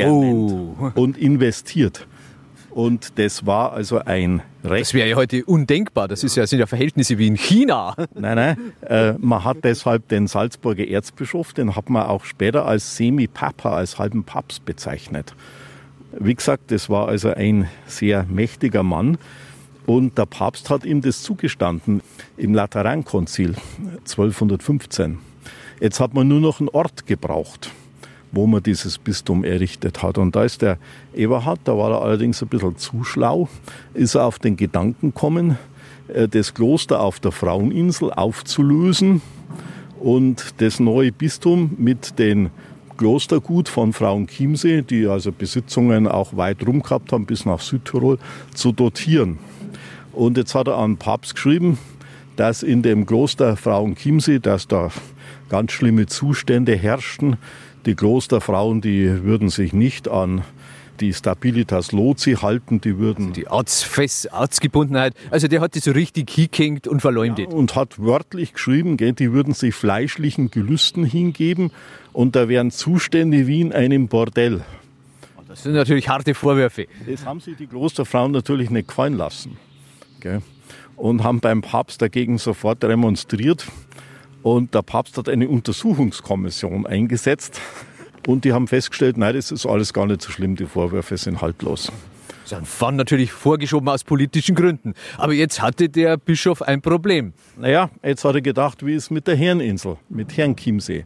oh. 0.06 0.76
und 0.96 1.18
investiert. 1.18 2.08
Und 2.78 3.18
das 3.18 3.48
war 3.48 3.74
also 3.74 4.00
ein 4.00 4.44
Recht. 4.64 4.82
Das 4.82 4.94
wäre 4.94 5.10
ja 5.10 5.16
heute 5.16 5.44
undenkbar. 5.46 6.08
Das 6.08 6.24
ist 6.24 6.36
ja, 6.36 6.46
sind 6.46 6.60
ja 6.60 6.68
Verhältnisse 6.68 7.18
wie 7.18 7.26
in 7.26 7.36
China. 7.36 7.96
Nein, 8.14 8.36
nein. 8.36 8.58
Äh, 8.82 9.14
man 9.14 9.44
hat 9.44 9.58
deshalb 9.64 10.08
den 10.10 10.28
Salzburger 10.28 10.88
Erzbischof, 10.88 11.54
den 11.54 11.76
hat 11.76 11.90
man 11.90 12.04
auch 12.04 12.24
später 12.24 12.68
als 12.68 12.96
Semi-Papa, 12.96 13.76
als 13.76 13.98
halben 13.98 14.24
Papst 14.26 14.64
bezeichnet. 14.66 15.34
Wie 16.20 16.36
gesagt, 16.36 16.70
das 16.72 16.88
war 16.88 17.08
also 17.08 17.30
ein 17.30 17.68
sehr 17.88 18.26
mächtiger 18.30 18.84
Mann. 18.84 19.18
Und 19.88 20.18
der 20.18 20.26
Papst 20.26 20.70
hat 20.70 20.84
ihm 20.84 21.02
das 21.02 21.24
zugestanden 21.24 22.02
im 22.36 22.54
Laterankonzil 22.54 23.56
1215. 24.00 25.18
Jetzt 25.80 26.00
hat 26.02 26.14
man 26.14 26.28
nur 26.28 26.42
noch 26.42 26.60
einen 26.60 26.70
Ort 26.70 27.08
gebraucht. 27.08 27.72
wo 28.34 28.46
man 28.46 28.62
dieses 28.62 28.98
Bistum 28.98 29.46
errichtet 29.46 30.04
hat. 30.04 30.18
Und 30.18 30.36
da 30.36 30.44
ist 30.44 30.62
der 30.62 30.78
Eberhard, 31.16 31.62
da 31.64 31.78
war 31.78 31.92
er 31.92 32.02
allerdings 32.02 32.42
ein 32.44 32.50
bisschen 32.50 32.78
zu 32.78 33.06
schlau, 33.06 33.48
ist 33.94 34.16
er 34.16 34.26
auf 34.26 34.38
den 34.38 34.58
Gedanken 34.58 35.14
gekommen, 35.14 35.58
äh, 36.10 36.28
das 36.28 36.54
Kloster 36.54 37.00
auf 37.00 37.22
der 37.22 37.32
Fraueninsel 37.32 38.12
aufzulösen 38.12 39.22
und 40.02 40.56
das 40.58 40.82
neue 40.82 41.14
Bistum 41.14 41.72
mit 41.78 42.20
den 42.20 42.50
Klostergut 42.98 43.70
von 43.70 43.94
Frauen 43.94 44.28
Chiemsee, 44.28 44.82
die 44.82 45.08
also 45.08 45.32
Besitzungen 45.32 46.06
auch 46.06 46.36
weit 46.36 46.68
rum 46.68 46.82
gehabt 46.82 47.14
haben, 47.14 47.26
bis 47.26 47.46
nach 47.46 47.62
Südtirol, 47.62 48.20
zu 48.54 48.72
dotieren. 48.74 49.40
Und 50.18 50.36
jetzt 50.36 50.56
hat 50.56 50.68
er 50.68 50.78
an 50.78 50.98
Papst 50.98 51.36
geschrieben, 51.36 51.78
dass 52.38 52.64
in 52.64 52.82
dem 52.82 53.06
Kloster 53.06 53.56
Frauen 53.56 53.96
Chiemsee, 53.96 54.40
dass 54.40 54.68
da 54.68 54.90
ganz 55.48 55.72
schlimme 55.72 56.08
Zustände 56.08 56.76
herrschten. 56.76 57.38
Die 57.86 57.94
Klosterfrauen, 57.94 58.82
die 58.82 59.24
würden 59.24 59.50
sich 59.50 59.74
nicht 59.74 60.08
an 60.08 60.42
die 61.00 61.14
Stabilitas 61.14 61.92
Lozi 61.92 62.34
halten, 62.34 62.82
die 62.82 62.98
würden. 62.98 63.28
Also 63.28 63.34
die 63.34 63.48
Arztfest, 63.48 64.34
Arztgebundenheit, 64.34 65.14
also 65.30 65.48
der 65.48 65.62
hat 65.62 65.76
die 65.76 65.80
so 65.80 65.92
richtig 65.92 66.32
hingehängt 66.32 66.88
und 66.88 67.02
verleumdet. 67.02 67.52
Ja, 67.52 67.56
und 67.56 67.76
hat 67.76 68.00
wörtlich 68.00 68.54
geschrieben, 68.54 68.98
gell, 68.98 69.14
die 69.14 69.32
würden 69.32 69.54
sich 69.54 69.76
fleischlichen 69.76 70.50
Gelüsten 70.50 71.04
hingeben 71.06 71.72
und 72.12 72.36
da 72.36 72.50
wären 72.50 72.72
Zustände 72.72 73.46
wie 73.46 73.62
in 73.62 73.72
einem 73.72 74.08
Bordell. 74.08 74.62
Das 75.48 75.62
sind 75.62 75.74
natürlich 75.74 76.10
harte 76.10 76.34
Vorwürfe. 76.34 76.88
Das 77.08 77.24
haben 77.24 77.40
sich 77.40 77.56
die 77.56 77.68
Klosterfrauen 77.68 78.32
natürlich 78.32 78.72
nicht 78.72 78.88
gefallen 78.88 79.16
lassen. 79.16 79.58
Gell? 80.20 80.42
Und 80.96 81.24
haben 81.24 81.40
beim 81.40 81.62
Papst 81.62 82.02
dagegen 82.02 82.38
sofort 82.38 82.84
demonstriert. 82.84 83.66
Und 84.44 84.74
der 84.74 84.82
Papst 84.82 85.18
hat 85.18 85.30
eine 85.30 85.48
Untersuchungskommission 85.48 86.86
eingesetzt. 86.86 87.62
Und 88.26 88.46
die 88.46 88.54
haben 88.54 88.68
festgestellt, 88.68 89.18
nein, 89.18 89.36
das 89.36 89.52
ist 89.52 89.66
alles 89.66 89.94
gar 89.94 90.06
nicht 90.06 90.22
so 90.22 90.32
schlimm, 90.32 90.56
die 90.56 90.66
Vorwürfe 90.66 91.18
sind 91.18 91.42
haltlos. 91.42 91.92
Das 92.50 92.82
waren 92.82 92.96
natürlich 92.96 93.32
vorgeschoben 93.32 93.90
aus 93.90 94.04
politischen 94.04 94.56
Gründen. 94.56 94.94
Aber 95.18 95.34
jetzt 95.34 95.62
hatte 95.62 95.90
der 95.90 96.18
Bischof 96.18 96.62
ein 96.62 96.82
Problem. 96.82 97.34
Naja, 97.58 97.90
jetzt 98.04 98.24
hat 98.24 98.36
er 98.36 98.42
gedacht, 98.42 98.86
wie 98.86 98.96
ist 98.96 99.12
mit 99.12 99.28
der 99.28 99.36
Herreninsel, 99.36 99.98
mit 100.10 100.36
Herrenchiemsee 100.36 101.06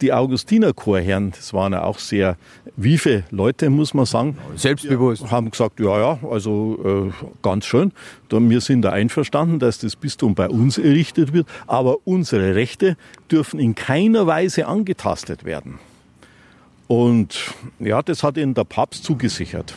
die 0.00 0.12
Augustinerchorherren, 0.12 1.32
das 1.32 1.52
waren 1.52 1.72
ja 1.72 1.82
auch 1.82 1.98
sehr 1.98 2.36
wiefe 2.78 3.24
Leute, 3.30 3.68
muss 3.68 3.92
man 3.92 4.06
sagen. 4.06 4.38
Selbstbewusst. 4.56 5.30
Haben 5.30 5.50
gesagt, 5.50 5.80
ja, 5.80 5.98
ja, 5.98 6.18
also 6.30 7.10
äh, 7.12 7.26
ganz 7.42 7.66
schön. 7.66 7.92
Wir 8.30 8.60
sind 8.60 8.82
da 8.82 8.90
einverstanden, 8.92 9.58
dass 9.58 9.78
das 9.78 9.96
Bistum 9.96 10.34
bei 10.34 10.48
uns 10.48 10.78
errichtet 10.78 11.32
wird, 11.32 11.46
aber 11.66 11.98
unsere 12.04 12.54
Rechte 12.54 12.96
dürfen 13.30 13.60
in 13.60 13.74
keiner 13.74 14.26
Weise 14.26 14.66
angetastet 14.66 15.44
werden. 15.44 15.78
Und 16.86 17.52
ja, 17.80 18.00
das 18.00 18.22
hat 18.22 18.38
ihnen 18.38 18.54
der 18.54 18.64
Papst 18.64 19.04
zugesichert. 19.04 19.74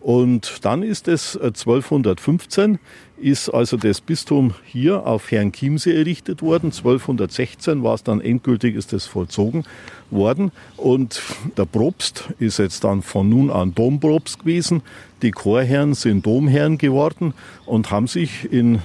Und 0.00 0.64
dann 0.64 0.82
ist 0.82 1.08
es 1.08 1.36
1215 1.36 2.74
äh, 2.74 2.78
ist 3.20 3.50
also 3.50 3.76
das 3.76 4.00
Bistum 4.00 4.54
hier 4.64 5.06
auf 5.06 5.30
Herrn 5.30 5.52
Chiemsee 5.52 5.94
errichtet 5.94 6.40
worden. 6.40 6.66
1216 6.66 7.82
war 7.82 7.94
es 7.94 8.02
dann 8.02 8.22
endgültig, 8.22 8.74
ist 8.74 8.94
das 8.94 9.04
vollzogen 9.04 9.64
worden. 10.10 10.52
Und 10.78 11.20
der 11.58 11.66
Propst 11.66 12.30
ist 12.38 12.58
jetzt 12.58 12.84
dann 12.84 13.02
von 13.02 13.28
nun 13.28 13.50
an 13.50 13.74
Dompropst 13.74 14.40
gewesen. 14.40 14.82
Die 15.20 15.32
Chorherren 15.32 15.92
sind 15.92 16.24
Domherren 16.24 16.78
geworden 16.78 17.34
und 17.66 17.90
haben 17.90 18.06
sich 18.06 18.50
in... 18.50 18.76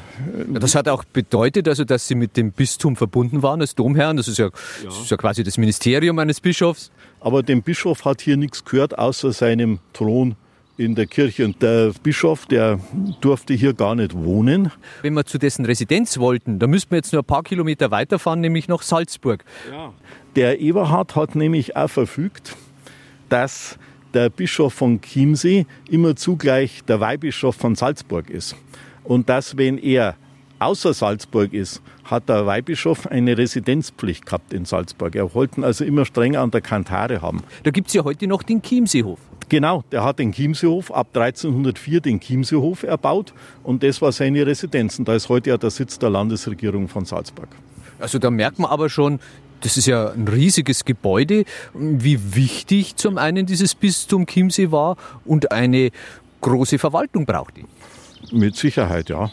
Ja, 0.52 0.60
das 0.60 0.76
hat 0.76 0.90
auch 0.90 1.06
bedeutet, 1.06 1.70
also, 1.70 1.86
dass 1.86 2.08
sie 2.08 2.16
mit 2.16 2.36
dem 2.36 2.52
Bistum 2.52 2.98
verbunden 2.98 3.42
waren 3.42 3.62
als 3.62 3.74
Domherren. 3.74 4.18
Das 4.18 4.28
ist 4.28 4.38
ja, 4.38 4.48
ja. 4.48 4.52
Das 4.84 5.00
ist 5.00 5.12
ja 5.12 5.18
quasi 5.18 5.46
das 5.46 5.58
Ministerium 5.58 6.20
eines 6.20 6.42
Bischofs. 6.42 6.92
Aber 7.22 7.42
dem 7.42 7.64
Bischof 7.64 8.04
hat 8.04 8.20
hier 8.20 8.36
nichts 8.36 8.66
gehört, 8.66 9.00
außer 9.00 9.32
seinem 9.32 9.80
Thron 9.94 10.36
in 10.78 10.96
der 10.96 11.06
Kirche. 11.08 11.46
Und 11.46 11.62
der 11.62 11.92
Bischof, 12.04 12.46
der 12.46 12.80
durfte 13.22 13.54
hier 13.54 13.74
gar 13.74 13.96
nicht 13.96 14.14
wohnen. 14.14 14.72
Wenn 15.02 15.14
wir 15.14 15.26
zu 15.26 15.38
dessen 15.38 15.66
Residenz 15.66 16.18
wollten, 16.18 16.60
da 16.60 16.68
müssten 16.68 16.92
wir 16.92 16.98
jetzt 16.98 17.14
nur 17.14 17.22
ein 17.22 17.26
paar 17.26 17.44
Kilometer 17.44 17.92
weiterfahren, 17.92 18.42
nämlich 18.42 18.68
nach 18.68 18.82
Salzburg. 18.82 19.44
Ja. 19.72 19.94
Der 20.36 20.60
Eberhard 20.60 21.16
hat 21.16 21.36
nämlich 21.36 21.76
auch 21.76 21.90
verfügt, 21.90 22.56
dass 23.30 23.78
der 24.14 24.30
Bischof 24.30 24.74
von 24.74 25.02
Chiemsee 25.02 25.66
immer 25.90 26.16
zugleich 26.16 26.84
der 26.86 27.00
Weihbischof 27.00 27.56
von 27.56 27.76
Salzburg 27.76 28.30
ist. 28.30 28.56
Und 29.04 29.30
dass, 29.30 29.58
wenn 29.58 29.78
er 29.78 30.16
außer 30.66 30.94
Salzburg 30.94 31.54
ist, 31.54 31.82
hat 32.04 32.28
der 32.28 32.46
Weihbischof 32.46 33.08
eine 33.08 33.38
Residenzpflicht 33.38 34.26
gehabt 34.26 34.52
in 34.54 34.66
Salzburg. 34.66 35.16
Er 35.16 35.34
wollten 35.34 35.64
also 35.64 35.86
immer 35.86 36.06
strenger 36.06 36.42
an 36.42 36.52
der 36.52 36.62
Kantare 36.62 37.22
haben. 37.22 37.44
Da 37.64 37.72
gibt 37.72 37.88
es 37.88 37.94
ja 37.94 38.04
heute 38.04 38.28
noch 38.28 38.44
den 38.44 38.62
Chiemseehof. 38.62 39.20
Genau, 39.48 39.84
der 39.92 40.04
hat 40.04 40.18
den 40.18 40.32
Chiemseehof 40.32 40.92
ab 40.92 41.10
1304 41.14 42.02
den 42.02 42.20
Chiemseehof 42.20 42.82
erbaut 42.82 43.34
und 43.62 43.84
das 43.84 44.02
war 44.02 44.12
seine 44.12 44.46
Residenz. 44.46 44.98
Und 44.98 45.08
da 45.08 45.14
ist 45.14 45.30
heute 45.30 45.52
ja 45.52 45.58
der 45.58 45.70
Sitz 45.70 46.00
der 46.00 46.10
Landesregierung 46.10 46.88
von 46.88 47.06
Salzburg. 47.06 47.50
Also 48.00 48.18
da 48.18 48.32
merkt 48.32 48.58
man 48.58 48.72
aber 48.72 48.90
schon, 48.90 49.20
das 49.62 49.78
ist 49.78 49.86
ja 49.86 50.10
ein 50.10 50.28
riesiges 50.28 50.84
Gebäude, 50.84 51.46
wie 51.74 52.36
wichtig 52.36 52.96
zum 52.96 53.20
einen 53.20 53.46
dieses 53.46 53.76
Bistum 53.76 54.26
Chiemsee 54.26 54.72
war 54.72 54.98
und 55.26 55.52
eine 55.52 55.92
große 56.42 56.80
Verwaltung 56.80 57.26
brauchte. 57.26 57.62
Mit 58.32 58.56
Sicherheit, 58.56 59.10
ja. 59.10 59.32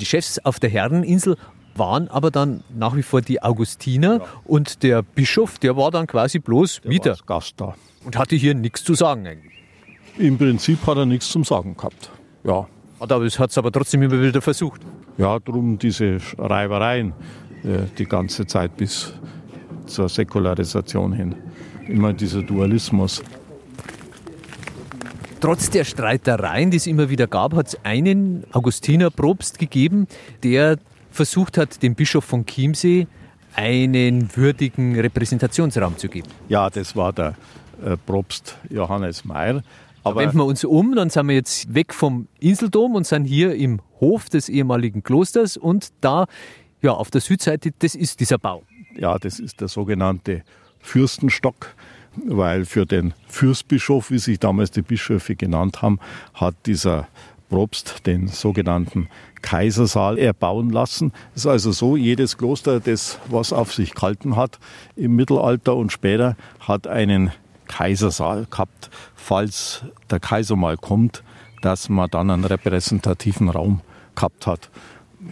Die 0.00 0.06
Chefs 0.06 0.38
auf 0.40 0.58
der 0.58 0.70
Herreninsel 0.70 1.36
waren 1.76 2.08
aber 2.08 2.30
dann 2.30 2.62
nach 2.74 2.96
wie 2.96 3.02
vor 3.02 3.20
die 3.20 3.42
Augustiner 3.42 4.18
ja. 4.18 4.24
und 4.44 4.82
der 4.82 5.02
Bischof, 5.02 5.58
der 5.58 5.76
war 5.76 5.90
dann 5.90 6.06
quasi 6.06 6.38
bloß 6.38 6.82
der 6.82 6.88
Mieter. 6.88 7.16
Gast 7.26 7.54
da. 7.56 7.74
Und 8.04 8.16
hatte 8.16 8.36
hier 8.36 8.54
nichts 8.54 8.84
zu 8.84 8.94
sagen 8.94 9.26
eigentlich. 9.26 9.52
Im 10.18 10.38
Prinzip 10.38 10.86
hat 10.86 10.96
er 10.96 11.06
nichts 11.06 11.28
zum 11.28 11.42
Sagen 11.42 11.76
gehabt. 11.76 12.10
Ja. 12.44 12.68
Hat 13.00 13.10
aber, 13.10 13.26
hat 13.26 13.50
es 13.50 13.58
aber 13.58 13.72
trotzdem 13.72 14.02
immer 14.02 14.20
wieder 14.20 14.40
versucht. 14.40 14.80
Ja, 15.18 15.38
darum 15.40 15.78
diese 15.78 16.18
Reibereien 16.38 17.12
äh, 17.64 17.86
die 17.98 18.04
ganze 18.04 18.46
Zeit 18.46 18.76
bis 18.76 19.12
zur 19.86 20.08
Säkularisation 20.08 21.12
hin. 21.12 21.34
Immer 21.88 22.12
dieser 22.12 22.42
Dualismus. 22.42 23.22
Trotz 25.40 25.70
der 25.70 25.84
Streitereien, 25.84 26.70
die 26.70 26.78
es 26.78 26.86
immer 26.86 27.10
wieder 27.10 27.26
gab, 27.26 27.54
hat 27.54 27.68
es 27.68 27.78
einen 27.84 28.44
Augustiner 28.52 29.10
Probst 29.10 29.58
gegeben, 29.58 30.06
der 30.42 30.78
versucht 31.10 31.58
hat, 31.58 31.82
dem 31.82 31.94
Bischof 31.94 32.24
von 32.24 32.46
Chiemsee 32.46 33.06
einen 33.54 34.34
würdigen 34.36 34.98
Repräsentationsraum 34.98 35.96
zu 35.96 36.08
geben. 36.08 36.28
Ja, 36.48 36.70
das 36.70 36.96
war 36.96 37.12
der 37.12 37.34
äh, 37.84 37.96
Propst 37.96 38.58
Johannes 38.70 39.24
Meyer. 39.24 39.62
Aber 40.02 40.20
wenden 40.20 40.36
wir 40.36 40.44
uns 40.44 40.64
um, 40.64 40.94
dann 40.94 41.08
sind 41.08 41.28
wir 41.28 41.34
jetzt 41.34 41.72
weg 41.72 41.94
vom 41.94 42.28
Inseldom 42.38 42.94
und 42.94 43.06
sind 43.06 43.24
hier 43.24 43.54
im 43.54 43.80
Hof 44.00 44.28
des 44.28 44.50
ehemaligen 44.50 45.02
Klosters 45.02 45.56
und 45.56 45.92
da, 46.02 46.26
ja, 46.82 46.92
auf 46.92 47.10
der 47.10 47.22
Südseite, 47.22 47.72
das 47.78 47.94
ist 47.94 48.20
dieser 48.20 48.36
Bau. 48.36 48.62
Ja, 48.96 49.18
das 49.18 49.40
ist 49.40 49.62
der 49.62 49.68
sogenannte 49.68 50.42
Fürstenstock, 50.80 51.74
weil 52.26 52.64
für 52.64 52.86
den 52.86 53.14
Fürstbischof, 53.28 54.10
wie 54.10 54.18
sich 54.18 54.38
damals 54.38 54.70
die 54.70 54.82
Bischöfe 54.82 55.36
genannt 55.36 55.82
haben, 55.82 55.98
hat 56.34 56.54
dieser 56.66 57.08
Propst 57.48 58.06
den 58.06 58.28
sogenannten 58.28 59.08
Kaisersaal 59.42 60.18
erbauen 60.18 60.70
lassen. 60.70 61.12
Es 61.34 61.42
ist 61.42 61.46
also 61.46 61.72
so, 61.72 61.96
jedes 61.96 62.38
Kloster, 62.38 62.80
das 62.80 63.18
was 63.28 63.52
auf 63.52 63.72
sich 63.72 63.94
gehalten 63.94 64.36
hat 64.36 64.58
im 64.96 65.14
Mittelalter 65.16 65.76
und 65.76 65.92
später, 65.92 66.36
hat 66.60 66.86
einen 66.86 67.30
Kaisersaal 67.68 68.46
gehabt, 68.50 68.90
falls 69.14 69.84
der 70.10 70.20
Kaiser 70.20 70.56
mal 70.56 70.76
kommt, 70.76 71.22
dass 71.62 71.88
man 71.88 72.10
dann 72.10 72.30
einen 72.30 72.44
repräsentativen 72.44 73.48
Raum 73.48 73.80
gehabt 74.14 74.46
hat. 74.46 74.70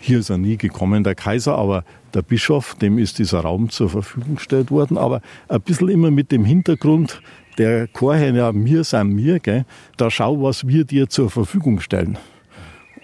Hier 0.01 0.19
ist 0.19 0.31
er 0.31 0.39
nie 0.39 0.57
gekommen, 0.57 1.05
der 1.05 1.15
Kaiser, 1.15 1.57
aber 1.57 1.85
der 2.15 2.23
Bischof, 2.23 2.75
dem 2.77 2.99
ist 2.99 3.19
dieser 3.19 3.41
Raum 3.41 3.71
zur 3.71 3.89
Verfügung 3.89 4.37
gestellt 4.37 4.71
worden. 4.71 4.99
Aber 4.99 5.21
ein 5.49 5.61
bisschen 5.61 5.89
immer 5.89 6.11
mit 6.11 6.33
dem 6.33 6.45
Hintergrund, 6.45 7.23
der 7.59 7.87
Chorherr, 7.89 8.35
ja, 8.35 8.53
mir 8.53 8.85
sind 8.85 9.15
mir, 9.15 9.39
gell, 9.39 9.65
da 9.97 10.11
schau, 10.11 10.43
was 10.43 10.67
wir 10.67 10.85
dir 10.85 11.09
zur 11.09 11.31
Verfügung 11.31 11.81
stellen. 11.81 12.19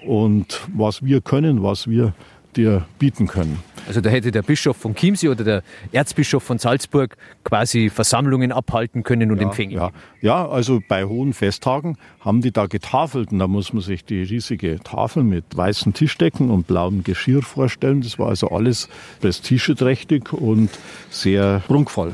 Und 0.06 0.66
was 0.74 1.02
wir 1.02 1.20
können, 1.20 1.62
was 1.62 1.88
wir 1.88 2.14
dir 2.56 2.86
bieten 2.98 3.26
können. 3.26 3.58
Also 3.88 4.02
da 4.02 4.10
hätte 4.10 4.30
der 4.30 4.42
Bischof 4.42 4.76
von 4.76 4.94
Chiemsee 4.94 5.30
oder 5.30 5.44
der 5.44 5.62
Erzbischof 5.92 6.42
von 6.42 6.58
Salzburg 6.58 7.16
quasi 7.42 7.88
Versammlungen 7.88 8.52
abhalten 8.52 9.02
können 9.02 9.30
und 9.30 9.38
ja, 9.38 9.44
empfängen. 9.44 9.76
Ja. 9.76 9.92
ja, 10.20 10.46
also 10.46 10.82
bei 10.86 11.06
hohen 11.06 11.32
Festtagen 11.32 11.96
haben 12.20 12.42
die 12.42 12.52
da 12.52 12.66
getafelt 12.66 13.32
und 13.32 13.38
da 13.38 13.48
muss 13.48 13.72
man 13.72 13.82
sich 13.82 14.04
die 14.04 14.22
riesige 14.22 14.78
Tafel 14.80 15.22
mit 15.22 15.56
weißen 15.56 15.94
Tischdecken 15.94 16.50
und 16.50 16.66
blauem 16.66 17.02
Geschirr 17.02 17.40
vorstellen. 17.40 18.02
Das 18.02 18.18
war 18.18 18.28
also 18.28 18.50
alles 18.50 18.90
prestigeträchtig 19.22 20.34
und 20.34 20.68
sehr 21.08 21.62
prunkvoll. 21.66 22.12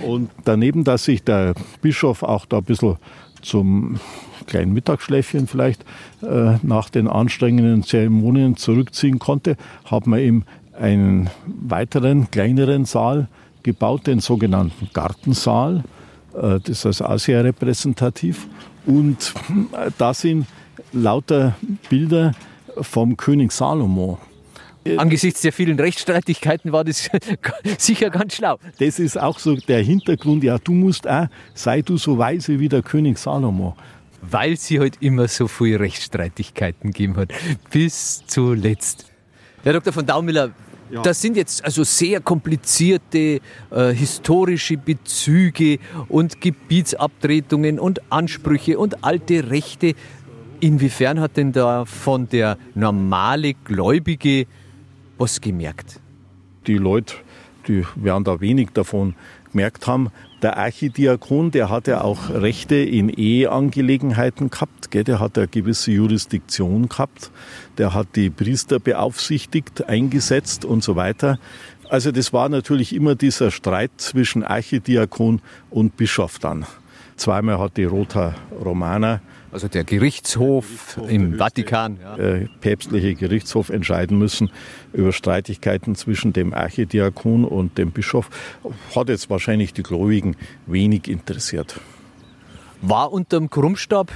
Und 0.00 0.30
daneben, 0.46 0.84
dass 0.84 1.04
sich 1.04 1.22
der 1.22 1.52
Bischof 1.82 2.22
auch 2.22 2.46
da 2.46 2.58
ein 2.58 2.64
bisschen 2.64 2.96
zum 3.42 4.00
kleinen 4.46 4.72
Mittagsschläfchen 4.72 5.46
vielleicht 5.46 5.84
äh, 6.22 6.56
nach 6.62 6.90
den 6.90 7.08
anstrengenden 7.08 7.82
Zeremonien 7.82 8.56
zurückziehen 8.56 9.18
konnte, 9.18 9.56
hat 9.84 10.06
man 10.06 10.20
ihm 10.20 10.44
einen 10.80 11.30
weiteren, 11.46 12.30
kleineren 12.30 12.84
Saal 12.84 13.28
gebaut, 13.62 14.06
den 14.06 14.20
sogenannten 14.20 14.88
Gartensaal. 14.92 15.84
Äh, 16.34 16.60
das 16.60 16.84
ist 16.84 17.02
auch 17.02 17.18
sehr 17.18 17.44
repräsentativ. 17.44 18.48
Und 18.86 19.34
äh, 19.72 19.90
da 19.98 20.14
sind 20.14 20.46
lauter 20.92 21.54
Bilder 21.88 22.32
vom 22.80 23.16
König 23.16 23.52
Salomo. 23.52 24.18
Angesichts 24.96 25.42
der 25.42 25.52
vielen 25.52 25.78
Rechtsstreitigkeiten 25.78 26.72
war 26.72 26.84
das 26.84 27.10
sicher 27.78 28.08
ganz 28.08 28.36
schlau. 28.36 28.58
Das 28.78 28.98
ist 28.98 29.20
auch 29.20 29.38
so 29.38 29.54
der 29.54 29.82
Hintergrund. 29.82 30.42
Ja, 30.42 30.58
du 30.58 30.72
musst 30.72 31.06
auch, 31.06 31.26
sei 31.52 31.82
du 31.82 31.98
so 31.98 32.16
weise 32.16 32.58
wie 32.58 32.68
der 32.68 32.82
König 32.82 33.18
Salomo. 33.18 33.76
Weil 34.22 34.56
sie 34.56 34.80
halt 34.80 34.96
immer 35.00 35.28
so 35.28 35.48
viele 35.48 35.80
Rechtsstreitigkeiten 35.80 36.92
gegeben 36.92 37.16
hat. 37.16 37.32
Bis 37.70 38.22
zuletzt. 38.26 39.06
Herr 39.62 39.74
Dr. 39.74 39.92
von 39.92 40.06
Daumiller, 40.06 40.50
ja. 40.90 41.02
Das 41.02 41.20
sind 41.20 41.36
jetzt 41.36 41.64
also 41.64 41.84
sehr 41.84 42.20
komplizierte 42.20 43.40
äh, 43.70 43.92
historische 43.92 44.76
Bezüge 44.76 45.78
und 46.08 46.40
Gebietsabtretungen 46.40 47.78
und 47.78 48.00
Ansprüche 48.10 48.78
und 48.78 49.04
alte 49.04 49.50
Rechte. 49.50 49.94
Inwiefern 50.60 51.20
hat 51.20 51.36
denn 51.36 51.52
da 51.52 51.84
von 51.84 52.28
der 52.28 52.58
normale 52.74 53.54
Gläubige 53.54 54.46
was 55.16 55.40
gemerkt? 55.40 56.00
Die 56.66 56.76
Leute, 56.76 57.14
die 57.68 57.84
werden 57.94 58.24
da 58.24 58.40
wenig 58.40 58.70
davon 58.72 59.14
gemerkt 59.50 59.86
haben. 59.86 60.10
Der 60.42 60.56
Archidiakon, 60.56 61.50
der 61.50 61.68
hat 61.68 61.86
ja 61.86 62.00
auch 62.00 62.30
Rechte 62.30 62.76
in 62.76 63.10
Eheangelegenheiten 63.10 64.48
gehabt, 64.48 64.90
gell? 64.90 65.04
der 65.04 65.20
hat 65.20 65.36
eine 65.36 65.48
gewisse 65.48 65.92
Jurisdiktion 65.92 66.88
gehabt, 66.88 67.30
der 67.76 67.92
hat 67.92 68.16
die 68.16 68.30
Priester 68.30 68.78
beaufsichtigt, 68.78 69.86
eingesetzt 69.86 70.64
und 70.64 70.82
so 70.82 70.96
weiter. 70.96 71.38
Also 71.90 72.10
das 72.10 72.32
war 72.32 72.48
natürlich 72.48 72.94
immer 72.94 73.16
dieser 73.16 73.50
Streit 73.50 73.90
zwischen 73.98 74.42
Archidiakon 74.42 75.42
und 75.68 75.98
Bischof 75.98 76.38
dann. 76.38 76.64
Zweimal 77.16 77.58
hat 77.58 77.76
die 77.76 77.84
Rota 77.84 78.34
Romana 78.64 79.20
also 79.52 79.68
der 79.68 79.84
Gerichtshof, 79.84 80.66
Gerichtshof 80.94 81.10
im 81.10 81.38
Vatikan, 81.38 81.98
ja. 82.02 82.16
äh, 82.16 82.48
päpstliche 82.60 83.14
Gerichtshof 83.14 83.70
entscheiden 83.70 84.18
müssen 84.18 84.50
über 84.92 85.12
Streitigkeiten 85.12 85.94
zwischen 85.94 86.32
dem 86.32 86.54
Archidiakon 86.54 87.44
und 87.44 87.78
dem 87.78 87.90
Bischof, 87.90 88.30
hat 88.94 89.08
jetzt 89.08 89.30
wahrscheinlich 89.30 89.72
die 89.72 89.82
Gläubigen 89.82 90.36
wenig 90.66 91.08
interessiert. 91.08 91.80
War 92.82 93.12
unterm 93.12 93.50
Krummstab 93.50 94.10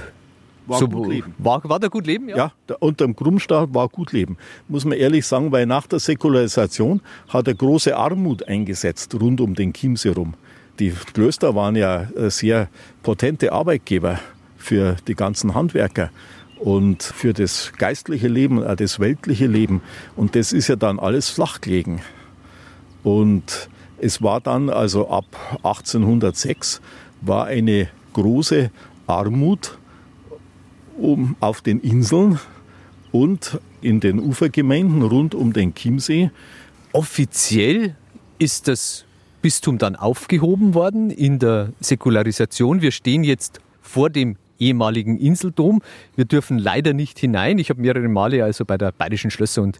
war 0.67 0.79
so, 0.79 0.87
gut 0.87 1.07
leben. 1.07 1.35
War, 1.37 1.63
war 1.63 1.79
da 1.79 1.87
gut 1.87 2.07
leben? 2.07 2.29
Ja, 2.29 2.37
ja 2.37 2.51
der, 2.67 2.81
unter 2.81 3.05
dem 3.05 3.15
Krummstab 3.15 3.73
war 3.73 3.87
gut 3.87 4.11
leben. 4.11 4.37
Muss 4.67 4.85
man 4.85 4.97
ehrlich 4.97 5.25
sagen, 5.25 5.51
weil 5.51 5.65
nach 5.65 5.87
der 5.87 5.99
Säkularisation 5.99 7.01
hat 7.29 7.47
er 7.47 7.53
große 7.53 7.95
Armut 7.95 8.47
eingesetzt 8.47 9.13
rund 9.19 9.41
um 9.41 9.53
den 9.53 9.73
Chiemsee 9.73 10.09
rum. 10.09 10.33
Die 10.79 10.91
Klöster 10.91 11.55
waren 11.55 11.75
ja 11.75 12.01
äh, 12.15 12.29
sehr 12.29 12.67
potente 13.03 13.51
Arbeitgeber 13.51 14.19
für 14.65 14.95
die 15.07 15.15
ganzen 15.15 15.53
Handwerker 15.53 16.09
und 16.59 17.03
für 17.03 17.33
das 17.33 17.71
geistliche 17.77 18.27
Leben, 18.27 18.63
auch 18.63 18.75
das 18.75 18.99
weltliche 18.99 19.45
Leben. 19.45 19.81
Und 20.15 20.35
das 20.35 20.53
ist 20.53 20.67
ja 20.67 20.75
dann 20.75 20.99
alles 20.99 21.29
flach 21.29 21.61
gelegen. 21.61 22.01
Und 23.03 23.69
es 23.99 24.21
war 24.21 24.41
dann, 24.41 24.69
also 24.69 25.09
ab 25.09 25.25
1806, 25.63 26.81
war 27.21 27.45
eine 27.45 27.87
große 28.13 28.71
Armut 29.05 29.77
um, 30.97 31.35
auf 31.39 31.61
den 31.61 31.79
Inseln 31.81 32.39
und 33.11 33.59
in 33.81 33.99
den 33.99 34.19
Ufergemeinden 34.19 35.03
rund 35.03 35.35
um 35.35 35.53
den 35.53 35.75
Chiemsee. 35.75 36.31
Offiziell 36.91 37.95
ist 38.39 38.67
das 38.67 39.05
Bistum 39.41 39.77
dann 39.77 39.95
aufgehoben 39.95 40.73
worden 40.73 41.11
in 41.11 41.37
der 41.37 41.73
Säkularisation. 41.79 42.81
Wir 42.81 42.91
stehen 42.91 43.23
jetzt 43.23 43.59
vor 43.81 44.09
dem 44.09 44.37
ehemaligen 44.59 45.17
Inseldom. 45.17 45.81
Wir 46.15 46.25
dürfen 46.25 46.59
leider 46.59 46.93
nicht 46.93 47.19
hinein. 47.19 47.57
Ich 47.57 47.69
habe 47.69 47.81
mehrere 47.81 48.07
Male 48.07 48.43
also 48.43 48.65
bei 48.65 48.77
der 48.77 48.91
Bayerischen 48.91 49.31
Schlösser- 49.31 49.61
und 49.61 49.79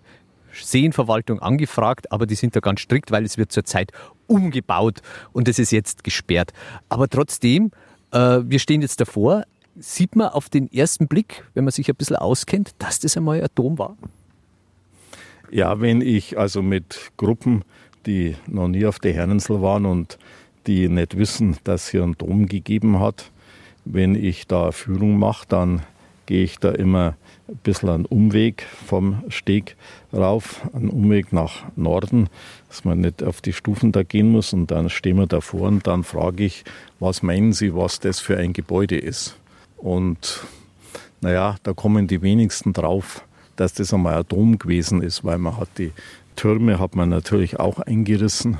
Seenverwaltung 0.53 1.39
angefragt, 1.39 2.11
aber 2.11 2.25
die 2.25 2.35
sind 2.35 2.55
da 2.55 2.59
ganz 2.59 2.81
strikt, 2.81 3.11
weil 3.11 3.25
es 3.25 3.37
wird 3.37 3.51
zurzeit 3.51 3.91
umgebaut 4.27 5.01
und 5.33 5.47
es 5.47 5.59
ist 5.59 5.71
jetzt 5.71 6.03
gesperrt. 6.03 6.53
Aber 6.89 7.09
trotzdem, 7.09 7.71
äh, 8.11 8.39
wir 8.43 8.59
stehen 8.59 8.81
jetzt 8.81 9.01
davor, 9.01 9.43
sieht 9.77 10.15
man 10.15 10.29
auf 10.29 10.49
den 10.49 10.71
ersten 10.71 11.07
Blick, 11.07 11.43
wenn 11.53 11.65
man 11.65 11.71
sich 11.71 11.89
ein 11.89 11.95
bisschen 11.95 12.15
auskennt, 12.15 12.71
dass 12.79 12.99
das 12.99 13.17
einmal 13.17 13.41
ein 13.41 13.49
Dom 13.55 13.77
war? 13.77 13.97
Ja, 15.51 15.79
wenn 15.81 16.01
ich 16.01 16.37
also 16.37 16.61
mit 16.61 17.11
Gruppen, 17.17 17.63
die 18.05 18.35
noch 18.47 18.67
nie 18.67 18.85
auf 18.85 18.99
der 18.99 19.13
Herrensel 19.13 19.61
waren 19.61 19.85
und 19.85 20.17
die 20.67 20.89
nicht 20.89 21.17
wissen, 21.17 21.57
dass 21.63 21.89
hier 21.89 22.03
einen 22.03 22.17
Dom 22.17 22.47
gegeben 22.47 22.99
hat, 22.99 23.31
wenn 23.85 24.15
ich 24.15 24.47
da 24.47 24.71
Führung 24.71 25.17
mache, 25.17 25.45
dann 25.47 25.81
gehe 26.25 26.43
ich 26.43 26.57
da 26.57 26.71
immer 26.71 27.15
ein 27.47 27.57
bisschen 27.57 27.89
einen 27.89 28.05
Umweg 28.05 28.65
vom 28.87 29.23
Steg 29.29 29.75
rauf, 30.11 30.67
einen 30.73 30.89
Umweg 30.89 31.31
nach 31.31 31.63
Norden, 31.75 32.29
dass 32.67 32.83
man 32.83 33.01
nicht 33.01 33.21
auf 33.21 33.41
die 33.41 33.53
Stufen 33.53 33.91
da 33.91 34.03
gehen 34.03 34.31
muss. 34.31 34.53
Und 34.53 34.71
dann 34.71 34.89
stehen 34.89 35.17
wir 35.17 35.27
davor 35.27 35.67
und 35.67 35.85
dann 35.85 36.03
frage 36.03 36.43
ich, 36.43 36.63
was 36.99 37.21
meinen 37.21 37.53
Sie, 37.53 37.75
was 37.75 37.99
das 37.99 38.19
für 38.19 38.37
ein 38.37 38.53
Gebäude 38.53 38.97
ist? 38.97 39.37
Und 39.77 40.43
naja, 41.21 41.57
da 41.63 41.73
kommen 41.73 42.07
die 42.07 42.21
wenigsten 42.21 42.73
drauf, 42.73 43.23
dass 43.55 43.73
das 43.73 43.93
einmal 43.93 44.15
ein 44.15 44.27
Dom 44.27 44.57
gewesen 44.57 45.01
ist, 45.01 45.23
weil 45.23 45.37
man 45.37 45.57
hat 45.57 45.69
die 45.77 45.91
Türme 46.35 46.79
hat 46.79 46.95
man 46.95 47.09
natürlich 47.09 47.59
auch 47.59 47.79
eingerissen. 47.79 48.57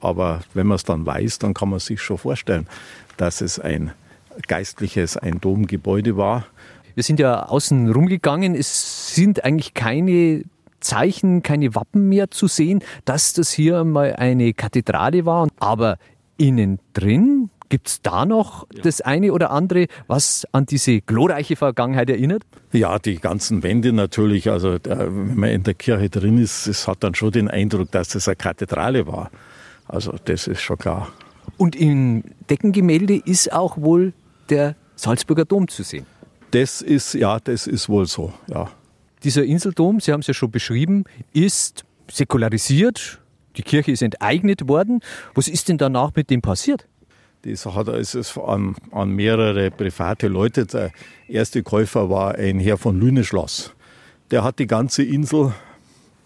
Aber 0.00 0.40
wenn 0.54 0.66
man 0.66 0.76
es 0.76 0.84
dann 0.84 1.04
weiß, 1.04 1.38
dann 1.40 1.54
kann 1.54 1.70
man 1.70 1.80
sich 1.80 2.00
schon 2.00 2.18
vorstellen, 2.18 2.66
dass 3.16 3.40
es 3.40 3.58
ein 3.58 3.92
geistliches, 4.46 5.16
ein 5.16 5.40
Domgebäude 5.40 6.16
war. 6.16 6.46
Wir 6.94 7.02
sind 7.02 7.20
ja 7.20 7.46
außen 7.46 7.90
rumgegangen. 7.90 8.54
Es 8.54 9.14
sind 9.14 9.44
eigentlich 9.44 9.74
keine 9.74 10.44
Zeichen, 10.80 11.42
keine 11.42 11.74
Wappen 11.74 12.08
mehr 12.08 12.30
zu 12.30 12.46
sehen, 12.46 12.82
dass 13.04 13.32
das 13.32 13.50
hier 13.50 13.84
mal 13.84 14.16
eine 14.16 14.52
Kathedrale 14.54 15.26
war. 15.26 15.48
Aber 15.58 15.98
innen 16.36 16.78
drin 16.92 17.50
Gibt 17.70 17.86
es 17.86 18.02
da 18.02 18.26
noch 18.26 18.66
ja. 18.74 18.82
das 18.82 19.00
eine 19.00 19.32
oder 19.32 19.52
andere, 19.52 19.86
was 20.08 20.44
an 20.50 20.66
diese 20.66 21.00
glorreiche 21.00 21.54
Vergangenheit 21.54 22.10
erinnert? 22.10 22.42
Ja, 22.72 22.98
die 22.98 23.18
ganzen 23.18 23.62
Wände 23.62 23.92
natürlich. 23.92 24.50
Also 24.50 24.76
wenn 24.82 25.36
man 25.36 25.50
in 25.50 25.62
der 25.62 25.74
Kirche 25.74 26.10
drin 26.10 26.36
ist, 26.38 26.66
es 26.66 26.88
hat 26.88 27.04
dann 27.04 27.14
schon 27.14 27.30
den 27.30 27.48
Eindruck, 27.48 27.92
dass 27.92 28.08
das 28.08 28.26
eine 28.26 28.34
Kathedrale 28.34 29.06
war. 29.06 29.30
Also 29.86 30.14
das 30.24 30.48
ist 30.48 30.60
schon 30.60 30.78
klar. 30.78 31.08
Und 31.58 31.76
im 31.76 32.24
Deckengemälde 32.50 33.14
ist 33.24 33.52
auch 33.52 33.76
wohl 33.78 34.12
der 34.50 34.76
Salzburger 34.96 35.44
Dom 35.44 35.68
zu 35.68 35.82
sehen. 35.82 36.06
Das 36.50 36.82
ist, 36.82 37.14
ja, 37.14 37.38
das 37.38 37.66
ist 37.66 37.88
wohl 37.88 38.06
so, 38.06 38.32
ja. 38.48 38.70
Dieser 39.22 39.44
Inseldom, 39.44 40.00
Sie 40.00 40.12
haben 40.12 40.20
es 40.20 40.26
ja 40.26 40.34
schon 40.34 40.50
beschrieben, 40.50 41.04
ist 41.32 41.84
säkularisiert. 42.10 43.20
Die 43.56 43.62
Kirche 43.62 43.92
ist 43.92 44.02
enteignet 44.02 44.68
worden. 44.68 45.00
Was 45.34 45.48
ist 45.48 45.68
denn 45.68 45.78
danach 45.78 46.12
mit 46.14 46.30
dem 46.30 46.40
passiert? 46.40 46.86
Das 47.42 47.64
hat 47.66 47.88
es 47.88 48.38
an, 48.38 48.76
an 48.92 49.10
mehrere 49.10 49.70
private 49.70 50.28
Leute. 50.28 50.66
Der 50.66 50.90
erste 51.28 51.62
Käufer 51.62 52.10
war 52.10 52.34
ein 52.34 52.60
Herr 52.60 52.76
von 52.76 52.98
Lüneschloss. 52.98 53.74
Der 54.30 54.44
hat 54.44 54.58
die 54.58 54.66
ganze 54.66 55.02
Insel 55.02 55.54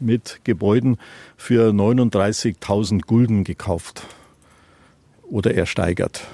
mit 0.00 0.40
Gebäuden 0.44 0.98
für 1.36 1.70
39.000 1.70 3.02
Gulden 3.02 3.44
gekauft 3.44 4.02
oder 5.22 5.54
ersteigert. 5.54 6.26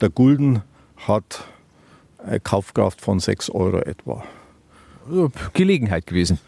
Der 0.00 0.10
Gulden 0.10 0.62
hat 1.06 1.44
eine 2.24 2.40
Kaufkraft 2.40 3.00
von 3.00 3.20
6 3.20 3.50
Euro 3.50 3.78
etwa. 3.78 4.24
Gelegenheit 5.52 6.06
gewesen. 6.06 6.38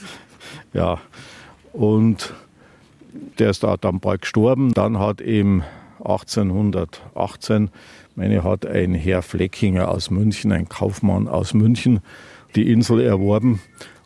ja, 0.72 0.98
und 1.72 2.34
der 3.38 3.50
ist 3.50 3.62
da 3.62 3.76
dann 3.76 4.00
bald 4.00 4.22
gestorben. 4.22 4.74
Dann 4.74 4.98
hat 4.98 5.20
eben 5.20 5.62
1818, 6.00 7.70
meine, 8.14 8.44
hat 8.44 8.66
ein 8.66 8.94
Herr 8.94 9.22
Fleckinger 9.22 9.88
aus 9.88 10.10
München, 10.10 10.52
ein 10.52 10.68
Kaufmann 10.68 11.28
aus 11.28 11.54
München, 11.54 12.00
die 12.54 12.70
Insel 12.70 13.00
erworben. 13.00 13.60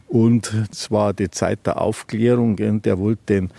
Und 0.08 0.54
es 0.70 0.90
war 0.90 1.14
die 1.14 1.30
Zeit 1.30 1.66
der 1.66 1.80
Aufklärung, 1.80 2.56
der 2.56 2.98
wollte 2.98 3.22
den 3.28 3.50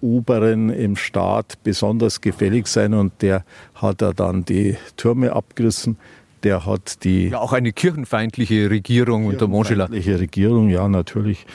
Oberen 0.00 0.70
im 0.70 0.96
Staat 0.96 1.58
besonders 1.62 2.20
gefällig 2.20 2.66
sein 2.66 2.94
und 2.94 3.12
der 3.22 3.44
hat 3.74 4.02
er 4.02 4.14
dann 4.14 4.44
die 4.44 4.76
Türme 4.96 5.32
abgerissen. 5.32 5.98
Der 6.42 6.64
hat 6.64 7.04
die. 7.04 7.28
Ja, 7.28 7.40
auch 7.40 7.52
eine 7.52 7.72
kirchenfeindliche 7.72 8.70
Regierung 8.70 9.26
unter 9.26 9.46
Montgelat. 9.46 9.90
Kirchenfeindliche 9.90 10.20
Regierung, 10.20 10.68
ja, 10.70 10.88
natürlich. 10.88 11.46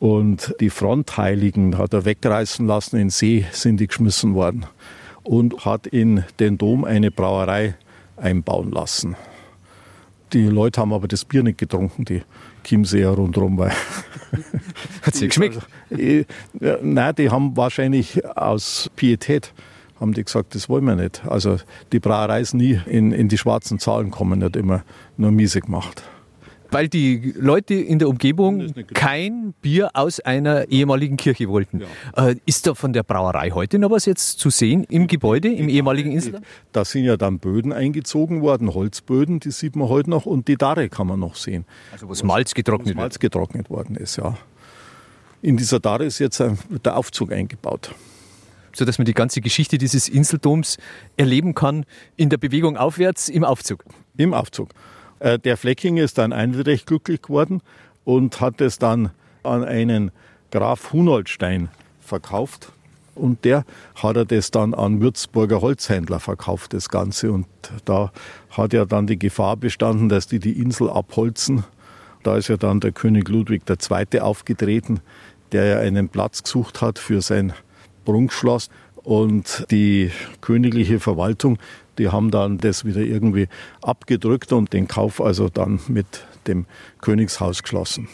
Und 0.00 0.56
die 0.58 0.70
Frontheiligen 0.70 1.78
hat 1.78 1.94
er 1.94 2.04
wegreißen 2.04 2.66
lassen, 2.66 2.96
in 2.96 3.10
See 3.10 3.46
sind 3.52 3.78
die 3.78 3.86
geschmissen 3.86 4.34
worden. 4.34 4.66
Und 5.22 5.64
hat 5.64 5.86
in 5.86 6.24
den 6.40 6.58
Dom 6.58 6.84
eine 6.84 7.12
Brauerei 7.12 7.76
einbauen 8.16 8.72
lassen. 8.72 9.14
Die 10.32 10.46
Leute 10.46 10.80
haben 10.80 10.92
aber 10.92 11.06
das 11.06 11.24
Bier 11.24 11.44
nicht 11.44 11.58
getrunken, 11.58 12.04
die 12.04 12.22
Chiemseer 12.64 13.10
rundherum. 13.10 13.58
Weil 13.58 13.72
Hat 15.02 15.14
sie 15.14 15.28
geschmeckt? 15.28 15.58
Also, 15.90 16.24
nein, 16.82 17.14
die 17.16 17.30
haben 17.30 17.56
wahrscheinlich 17.56 18.24
aus 18.26 18.90
Pietät 18.96 19.52
haben 20.02 20.12
die 20.12 20.24
gesagt, 20.24 20.56
das 20.56 20.68
wollen 20.68 20.84
wir 20.84 20.96
nicht. 20.96 21.24
Also 21.26 21.58
die 21.92 22.00
Brauerei 22.00 22.40
ist 22.40 22.54
nie 22.54 22.80
in, 22.86 23.12
in 23.12 23.28
die 23.28 23.38
schwarzen 23.38 23.78
Zahlen 23.78 24.10
gekommen, 24.10 24.42
hat 24.42 24.56
immer 24.56 24.82
nur 25.16 25.30
miese 25.30 25.60
gemacht. 25.60 26.02
Weil 26.72 26.88
die 26.88 27.34
Leute 27.36 27.74
in 27.74 27.98
der 27.98 28.08
Umgebung 28.08 28.72
kein 28.94 29.52
Bier 29.60 29.90
aus 29.94 30.20
einer 30.20 30.68
ehemaligen 30.68 31.16
Kirche 31.16 31.48
wollten. 31.48 31.82
Ja. 32.16 32.28
Äh, 32.28 32.36
ist 32.46 32.66
da 32.66 32.74
von 32.74 32.92
der 32.92 33.02
Brauerei 33.02 33.50
heute 33.50 33.78
noch 33.78 33.90
was 33.90 34.06
jetzt 34.06 34.38
zu 34.38 34.50
sehen 34.50 34.84
im 34.84 35.06
Gebäude, 35.06 35.52
im 35.52 35.68
ehemaligen 35.68 36.12
Insel? 36.12 36.40
Da 36.72 36.84
sind 36.84 37.04
ja 37.04 37.16
dann 37.16 37.38
Böden 37.38 37.72
eingezogen 37.72 38.40
worden, 38.40 38.72
Holzböden, 38.72 39.38
die 39.38 39.50
sieht 39.50 39.76
man 39.76 39.88
heute 39.88 40.10
noch 40.10 40.24
und 40.24 40.48
die 40.48 40.56
Darre 40.56 40.88
kann 40.88 41.06
man 41.06 41.20
noch 41.20 41.34
sehen. 41.34 41.66
Also 41.92 42.08
wo 42.08 42.26
Malz 42.26 42.54
getrocknet, 42.54 42.96
Malz 42.96 43.18
getrocknet 43.18 43.68
worden 43.68 43.96
ist, 43.96 44.16
ja. 44.16 44.36
In 45.42 45.56
dieser 45.56 45.80
Darre 45.80 46.04
ist 46.04 46.20
jetzt 46.20 46.40
der 46.40 46.96
Aufzug 46.96 47.32
eingebaut 47.32 47.94
so 48.74 48.84
dass 48.84 48.98
man 48.98 49.04
die 49.04 49.14
ganze 49.14 49.40
Geschichte 49.40 49.78
dieses 49.78 50.08
Inseldoms 50.08 50.78
erleben 51.16 51.54
kann 51.54 51.84
in 52.16 52.30
der 52.30 52.38
Bewegung 52.38 52.76
aufwärts 52.76 53.28
im 53.28 53.44
Aufzug. 53.44 53.84
Im 54.16 54.34
Aufzug. 54.34 54.70
Äh, 55.22 55.38
der 55.38 55.56
Flecking 55.56 55.98
ist 55.98 56.18
dann 56.18 56.32
recht 56.32 56.86
glücklich 56.86 57.22
geworden 57.22 57.62
und 58.04 58.40
hat 58.40 58.60
es 58.60 58.78
dann 58.78 59.10
an 59.44 59.64
einen 59.64 60.10
Graf 60.50 60.92
Hunolstein 60.92 61.68
verkauft. 62.00 62.72
Und 63.14 63.44
der 63.44 63.64
hat 63.94 64.16
er 64.16 64.24
das 64.24 64.50
dann 64.50 64.74
an 64.74 65.00
Würzburger 65.00 65.60
Holzhändler 65.60 66.18
verkauft, 66.18 66.72
das 66.72 66.88
Ganze. 66.88 67.30
Und 67.30 67.46
da 67.84 68.10
hat 68.50 68.72
ja 68.72 68.84
dann 68.84 69.06
die 69.06 69.18
Gefahr 69.18 69.56
bestanden, 69.56 70.08
dass 70.08 70.26
die 70.26 70.38
die 70.40 70.60
Insel 70.60 70.90
abholzen. 70.90 71.64
Da 72.22 72.36
ist 72.36 72.48
ja 72.48 72.56
dann 72.56 72.80
der 72.80 72.92
König 72.92 73.28
Ludwig 73.28 73.62
II. 73.68 74.20
aufgetreten, 74.20 75.00
der 75.52 75.64
ja 75.66 75.78
einen 75.78 76.08
Platz 76.08 76.42
gesucht 76.42 76.80
hat 76.80 76.98
für 76.98 77.20
sein 77.20 77.52
Prunkschloss. 78.04 78.70
Und 79.04 79.66
die 79.70 80.10
königliche 80.40 80.98
Verwaltung 80.98 81.58
die 81.98 82.08
haben 82.08 82.30
dann 82.30 82.58
das 82.58 82.84
wieder 82.84 83.00
irgendwie 83.00 83.48
abgedrückt 83.82 84.52
und 84.52 84.72
den 84.72 84.88
Kauf 84.88 85.20
also 85.20 85.48
dann 85.48 85.80
mit 85.88 86.06
dem 86.46 86.66
Königshaus 87.00 87.62
geschlossen. 87.62 88.08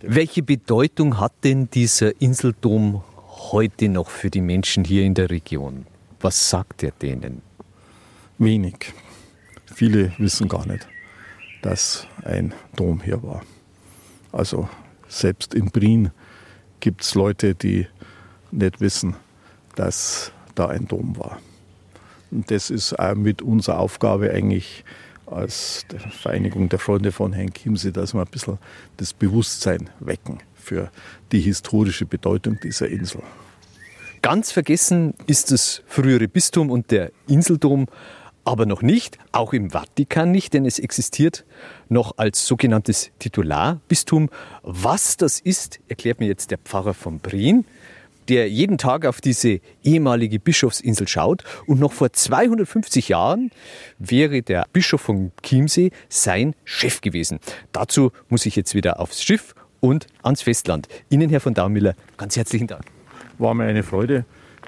Welche 0.00 0.42
Bedeutung 0.42 1.18
hat 1.18 1.32
denn 1.42 1.70
dieser 1.70 2.20
Inseldom 2.20 3.02
heute 3.50 3.88
noch 3.88 4.10
für 4.10 4.30
die 4.30 4.40
Menschen 4.40 4.84
hier 4.84 5.04
in 5.04 5.14
der 5.14 5.30
Region? 5.30 5.86
Was 6.20 6.50
sagt 6.50 6.82
er 6.82 6.92
denen? 6.92 7.42
Wenig. 8.38 8.92
Viele 9.66 10.12
wissen 10.18 10.48
gar 10.48 10.66
nicht, 10.66 10.86
dass 11.62 12.06
ein 12.24 12.54
Dom 12.76 13.00
hier 13.02 13.22
war. 13.22 13.42
Also 14.32 14.68
selbst 15.08 15.54
in 15.54 15.70
Brien 15.70 16.10
gibt 16.80 17.02
es 17.02 17.14
Leute, 17.14 17.54
die 17.54 17.86
nicht 18.50 18.80
wissen, 18.80 19.16
dass 19.74 20.32
da 20.54 20.68
ein 20.68 20.86
Dom 20.86 21.16
war. 21.18 21.38
Das 22.30 22.70
ist 22.70 22.98
auch 22.98 23.14
mit 23.14 23.42
unserer 23.42 23.78
Aufgabe 23.78 24.30
eigentlich 24.30 24.84
als 25.26 25.84
Vereinigung 26.10 26.68
der 26.68 26.78
Freunde 26.78 27.12
von 27.12 27.32
Herrn 27.32 27.52
Chiemsee, 27.52 27.90
dass 27.90 28.14
wir 28.14 28.20
ein 28.20 28.30
bisschen 28.30 28.58
das 28.96 29.12
Bewusstsein 29.12 29.90
wecken 30.00 30.38
für 30.54 30.90
die 31.32 31.40
historische 31.40 32.06
Bedeutung 32.06 32.58
dieser 32.62 32.88
Insel. 32.88 33.22
Ganz 34.22 34.50
vergessen 34.50 35.14
ist 35.26 35.52
das 35.52 35.82
frühere 35.86 36.28
Bistum 36.28 36.70
und 36.70 36.90
der 36.90 37.12
Inseldom 37.28 37.86
aber 38.44 38.64
noch 38.64 38.80
nicht, 38.80 39.18
auch 39.30 39.52
im 39.52 39.70
Vatikan 39.70 40.30
nicht, 40.30 40.54
denn 40.54 40.64
es 40.64 40.78
existiert 40.78 41.44
noch 41.90 42.16
als 42.16 42.46
sogenanntes 42.46 43.10
Titularbistum. 43.18 44.30
Was 44.62 45.18
das 45.18 45.38
ist, 45.38 45.80
erklärt 45.88 46.18
mir 46.18 46.28
jetzt 46.28 46.50
der 46.50 46.56
Pfarrer 46.56 46.94
von 46.94 47.18
Brien 47.18 47.66
der 48.28 48.48
jeden 48.50 48.78
Tag 48.78 49.06
auf 49.06 49.20
diese 49.20 49.60
ehemalige 49.82 50.38
Bischofsinsel 50.38 51.08
schaut. 51.08 51.44
Und 51.66 51.80
noch 51.80 51.92
vor 51.92 52.12
250 52.12 53.08
Jahren 53.08 53.50
wäre 53.98 54.42
der 54.42 54.66
Bischof 54.72 55.00
von 55.00 55.32
Chiemsee 55.42 55.90
sein 56.08 56.54
Chef 56.64 57.00
gewesen. 57.00 57.40
Dazu 57.72 58.12
muss 58.28 58.46
ich 58.46 58.56
jetzt 58.56 58.74
wieder 58.74 59.00
aufs 59.00 59.22
Schiff 59.22 59.54
und 59.80 60.06
ans 60.22 60.42
Festland. 60.42 60.88
Ihnen, 61.10 61.30
Herr 61.30 61.40
von 61.40 61.54
Daumüller, 61.54 61.94
ganz 62.16 62.36
herzlichen 62.36 62.66
Dank. 62.66 62.84
War 63.38 63.54
mir 63.54 63.64
eine 63.64 63.82
Freude, 63.82 64.24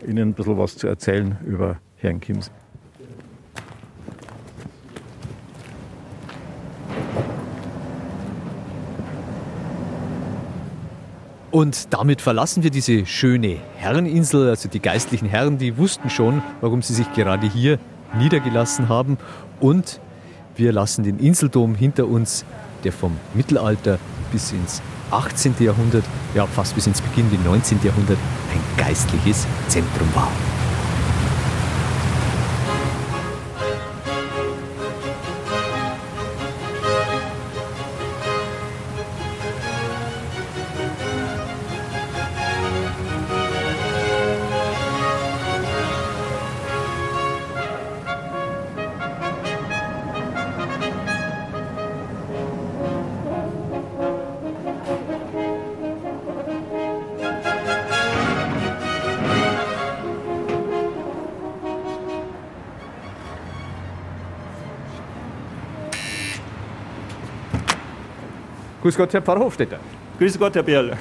Ihnen 0.07 0.31
ein 0.31 0.35
bisschen 0.35 0.59
was 0.59 0.77
zu 0.77 0.87
erzählen 0.87 1.37
über 1.45 1.79
Herrn 1.97 2.21
Chiemsee. 2.21 2.51
Und 11.51 11.93
damit 11.93 12.21
verlassen 12.21 12.63
wir 12.63 12.71
diese 12.71 13.07
schöne 13.07 13.57
Herreninsel. 13.77 14.49
Also 14.49 14.69
die 14.69 14.81
geistlichen 14.81 15.29
Herren, 15.29 15.59
die 15.59 15.77
wussten 15.77 16.09
schon, 16.09 16.43
warum 16.61 16.83
sie 16.83 16.95
sich 16.95 17.13
gerade 17.13 17.49
hier 17.49 17.79
niedergelassen 18.17 18.89
haben. 18.89 19.19
Und 19.59 20.01
wir 20.57 20.73
lassen 20.73 21.03
den 21.03 21.19
Inseldom 21.19 21.75
hinter 21.75 22.07
uns, 22.07 22.45
der 22.85 22.93
vom 22.93 23.17
Mittelalter 23.35 23.99
bis 24.33 24.53
ins 24.53 24.81
18. 25.11 25.57
Jahrhundert, 25.59 26.05
ja 26.35 26.47
fast 26.47 26.75
bis 26.77 26.87
ins 26.87 27.01
Beginn 27.01 27.29
des 27.31 27.41
19. 27.45 27.81
Jahrhunderts 27.83 28.21
ein 28.53 28.85
geistliches 28.85 29.47
Zentrum 29.69 30.09
war. 30.15 30.31
Grüß 68.83 68.97
Gott, 68.97 69.13
Herr 69.13 69.21
Pfarrer 69.21 69.41
Hofstetter. 69.41 69.79
Grüß 70.19 70.39
Gott, 70.39 70.55
Herr 70.55 70.63
Bierl. 70.63 70.97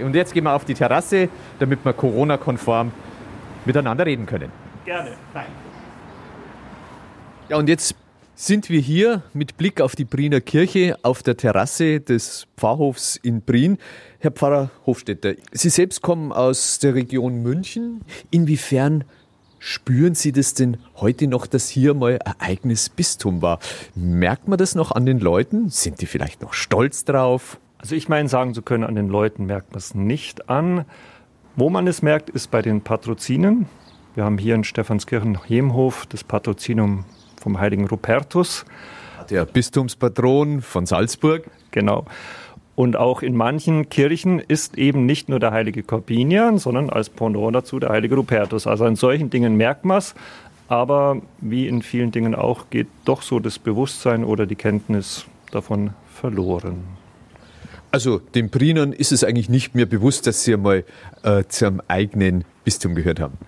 Und 0.00 0.14
jetzt 0.14 0.32
gehen 0.32 0.44
wir 0.44 0.54
auf 0.54 0.64
die 0.64 0.74
Terrasse, 0.74 1.28
damit 1.58 1.84
wir 1.84 1.92
Corona-konform 1.92 2.90
miteinander 3.64 4.06
reden 4.06 4.24
können. 4.24 4.50
Gerne. 4.84 5.10
Nein. 5.34 5.46
Ja, 7.48 7.56
und 7.56 7.68
jetzt 7.68 7.94
sind 8.34 8.70
wir 8.70 8.80
hier 8.80 9.22
mit 9.34 9.56
Blick 9.56 9.80
auf 9.80 9.96
die 9.96 10.04
Briener 10.04 10.40
Kirche 10.40 10.96
auf 11.02 11.22
der 11.22 11.36
Terrasse 11.36 12.00
des 12.00 12.46
Pfarrhofs 12.56 13.16
in 13.16 13.42
Brien. 13.42 13.78
Herr 14.20 14.30
Pfarrer 14.30 14.70
Hofstetter, 14.86 15.34
Sie 15.52 15.68
selbst 15.68 16.00
kommen 16.00 16.32
aus 16.32 16.78
der 16.78 16.94
Region 16.94 17.42
München. 17.42 18.02
Inwiefern 18.30 19.04
Spüren 19.58 20.14
Sie 20.14 20.32
das 20.32 20.54
denn 20.54 20.76
heute 20.96 21.26
noch, 21.26 21.46
dass 21.46 21.68
hier 21.68 21.94
mal 21.94 22.18
ein 22.24 22.34
eigenes 22.38 22.88
Bistum 22.88 23.42
war? 23.42 23.58
Merkt 23.94 24.48
man 24.48 24.58
das 24.58 24.74
noch 24.74 24.92
an 24.92 25.06
den 25.06 25.18
Leuten? 25.18 25.68
Sind 25.68 26.00
die 26.00 26.06
vielleicht 26.06 26.42
noch 26.42 26.52
stolz 26.52 27.04
drauf? 27.04 27.58
Also 27.78 27.94
ich 27.94 28.08
meine, 28.08 28.28
sagen 28.28 28.54
zu 28.54 28.62
können, 28.62 28.84
an 28.84 28.94
den 28.94 29.08
Leuten 29.08 29.46
merkt 29.46 29.72
man 29.72 29.78
es 29.78 29.94
nicht 29.94 30.48
an. 30.48 30.84
Wo 31.56 31.70
man 31.70 31.86
es 31.86 32.02
merkt, 32.02 32.30
ist 32.30 32.50
bei 32.50 32.62
den 32.62 32.82
Patrozinen. 32.82 33.66
Wir 34.14 34.24
haben 34.24 34.38
hier 34.38 34.54
in 34.54 34.64
Stephanskirchen-Hemhof 34.64 36.06
das 36.06 36.24
Patrozinum 36.24 37.04
vom 37.40 37.58
heiligen 37.58 37.86
Rupertus. 37.86 38.64
Der 39.30 39.44
Bistumspatron 39.44 40.62
von 40.62 40.86
Salzburg. 40.86 41.50
Genau. 41.70 42.06
Und 42.78 42.96
auch 42.96 43.22
in 43.22 43.34
manchen 43.34 43.88
Kirchen 43.88 44.38
ist 44.38 44.78
eben 44.78 45.04
nicht 45.04 45.28
nur 45.28 45.40
der 45.40 45.50
heilige 45.50 45.82
Corbinian, 45.82 46.58
sondern 46.58 46.90
als 46.90 47.10
Pendant 47.10 47.52
dazu 47.52 47.80
der 47.80 47.88
heilige 47.88 48.14
Rupertus. 48.14 48.68
Also 48.68 48.84
an 48.84 48.94
solchen 48.94 49.30
Dingen 49.30 49.56
merkt 49.56 49.84
man 49.84 49.98
es. 49.98 50.14
Aber 50.68 51.20
wie 51.40 51.66
in 51.66 51.82
vielen 51.82 52.12
Dingen 52.12 52.36
auch, 52.36 52.70
geht 52.70 52.86
doch 53.04 53.22
so 53.22 53.40
das 53.40 53.58
Bewusstsein 53.58 54.22
oder 54.22 54.46
die 54.46 54.54
Kenntnis 54.54 55.24
davon 55.50 55.90
verloren. 56.14 56.84
Also 57.90 58.18
den 58.18 58.48
Prienern 58.48 58.92
ist 58.92 59.10
es 59.10 59.24
eigentlich 59.24 59.48
nicht 59.48 59.74
mehr 59.74 59.86
bewusst, 59.86 60.28
dass 60.28 60.44
sie 60.44 60.54
einmal 60.54 60.84
äh, 61.24 61.42
zum 61.48 61.82
eigenen 61.88 62.44
Bistum 62.62 62.94
gehört 62.94 63.18
haben. 63.18 63.38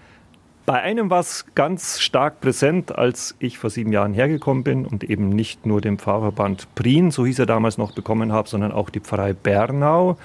Bei 0.71 0.83
einem 0.83 1.11
war 1.11 1.19
es 1.19 1.47
ganz 1.57 1.99
stark 1.99 2.41
präsent, 2.41 2.97
als 2.97 3.35
ich 3.41 3.59
vor 3.59 3.71
sieben 3.71 3.91
Jahren 3.91 4.15
hergekommen 4.15 4.63
bin 4.63 4.87
und 4.87 5.03
eben 5.03 5.29
nicht 5.31 5.67
nur 5.67 5.81
den 5.81 5.99
Pfarrverband 5.99 6.73
Prien, 6.77 7.11
so 7.11 7.27
hieß 7.27 7.41
er 7.41 7.47
damals 7.47 7.77
noch, 7.77 7.91
bekommen 7.91 8.31
habe, 8.31 8.49
sondern 8.49 8.71
auch 8.71 8.89
die 8.89 9.01
Pfarrei 9.01 9.33
Bernau 9.33 10.17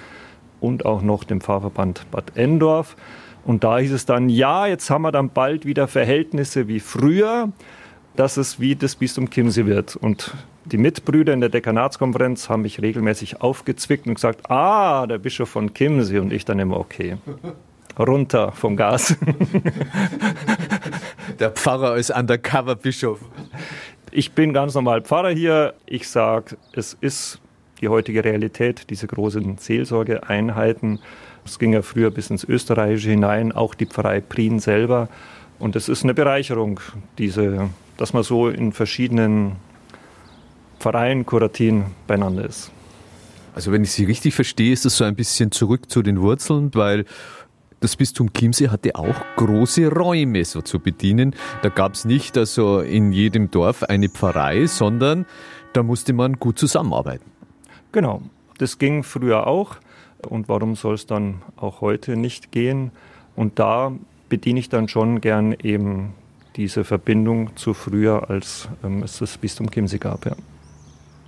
und 0.61 0.85
auch 0.85 1.01
noch 1.01 1.23
den 1.23 1.41
Pfarrverband 1.41 2.05
Bad 2.11 2.37
Endorf. 2.37 2.95
Und 3.43 3.63
da 3.63 3.79
hieß 3.79 3.91
es 3.91 4.05
dann, 4.05 4.29
ja, 4.29 4.67
jetzt 4.67 4.87
haben 4.91 5.01
wir 5.01 5.11
dann 5.11 5.29
bald 5.29 5.65
wieder 5.65 5.87
Verhältnisse 5.87 6.67
wie 6.67 6.79
früher, 6.79 7.49
dass 8.15 8.37
es 8.37 8.59
wie 8.59 8.75
das 8.75 8.95
Bistum 8.97 9.31
Chiemsee 9.31 9.65
wird. 9.65 9.95
Und 9.95 10.35
die 10.65 10.77
Mitbrüder 10.77 11.33
in 11.33 11.39
der 11.39 11.49
Dekanatskonferenz 11.49 12.49
haben 12.49 12.61
mich 12.61 12.83
regelmäßig 12.83 13.41
aufgezwickt 13.41 14.05
und 14.05 14.13
gesagt, 14.13 14.51
ah, 14.51 15.07
der 15.07 15.17
Bischof 15.17 15.49
von 15.49 15.73
Chiemsee. 15.73 16.19
Und 16.19 16.31
ich 16.31 16.45
dann 16.45 16.59
immer, 16.59 16.79
okay 16.79 17.17
runter 17.99 18.51
vom 18.51 18.75
Gas. 18.75 19.15
Der 21.39 21.51
Pfarrer 21.51 21.91
als 21.91 22.11
Undercover-Bischof. 22.11 23.19
Ich 24.11 24.33
bin 24.33 24.53
ganz 24.53 24.75
normal 24.75 25.01
Pfarrer 25.01 25.31
hier. 25.31 25.73
Ich 25.85 26.07
sage, 26.07 26.57
es 26.73 26.95
ist 27.01 27.39
die 27.81 27.89
heutige 27.89 28.23
Realität, 28.23 28.89
diese 28.89 29.07
großen 29.07 29.57
Seelsorgeeinheiten. 29.57 30.99
Es 31.45 31.59
ging 31.59 31.73
ja 31.73 31.81
früher 31.81 32.11
bis 32.11 32.29
ins 32.29 32.43
Österreichische 32.43 33.09
hinein, 33.09 33.51
auch 33.51 33.75
die 33.75 33.85
Pfarrei 33.85 34.21
Prien 34.21 34.59
selber. 34.59 35.09
Und 35.59 35.75
es 35.75 35.89
ist 35.89 36.03
eine 36.03 36.13
Bereicherung, 36.13 36.79
diese, 37.17 37.69
dass 37.97 38.13
man 38.13 38.23
so 38.23 38.49
in 38.49 38.71
verschiedenen 38.71 39.57
Pfarreien, 40.79 41.25
Kuratien 41.25 41.85
beieinander 42.07 42.45
ist. 42.45 42.71
Also 43.53 43.71
wenn 43.71 43.83
ich 43.83 43.91
Sie 43.91 44.03
richtig 44.03 44.35
verstehe, 44.35 44.73
ist 44.73 44.85
das 44.85 44.97
so 44.97 45.05
ein 45.05 45.15
bisschen 45.15 45.51
zurück 45.51 45.89
zu 45.89 46.01
den 46.01 46.19
Wurzeln, 46.19 46.71
weil 46.73 47.05
das 47.85 47.95
Bistum 47.95 48.33
Chiemsee 48.33 48.69
hatte 48.69 48.95
auch 48.95 49.13
große 49.35 49.91
Räume 49.91 50.43
so 50.43 50.63
zu 50.63 50.79
bedienen. 50.79 51.35
Da 51.61 51.69
gab 51.69 51.93
es 51.93 52.03
nicht 52.03 52.35
also 52.35 52.79
in 52.79 53.11
jedem 53.11 53.51
Dorf 53.51 53.83
eine 53.83 54.09
Pfarrei, 54.09 54.65
sondern 54.65 55.27
da 55.73 55.83
musste 55.83 56.11
man 56.13 56.39
gut 56.39 56.57
zusammenarbeiten. 56.57 57.29
Genau, 57.91 58.23
das 58.57 58.79
ging 58.79 59.03
früher 59.03 59.45
auch. 59.45 59.75
Und 60.27 60.49
warum 60.49 60.75
soll 60.75 60.95
es 60.95 61.05
dann 61.05 61.43
auch 61.57 61.81
heute 61.81 62.17
nicht 62.17 62.51
gehen? 62.51 62.89
Und 63.35 63.59
da 63.59 63.91
bediene 64.29 64.59
ich 64.59 64.69
dann 64.69 64.87
schon 64.87 65.21
gern 65.21 65.55
eben 65.61 66.15
diese 66.55 66.85
Verbindung 66.85 67.55
zu 67.55 67.75
früher, 67.75 68.31
als 68.31 68.67
ähm, 68.83 69.03
es 69.03 69.19
das 69.19 69.37
Bistum 69.37 69.69
Chiemsee 69.69 69.99
gab. 69.99 70.25
Ja. 70.25 70.35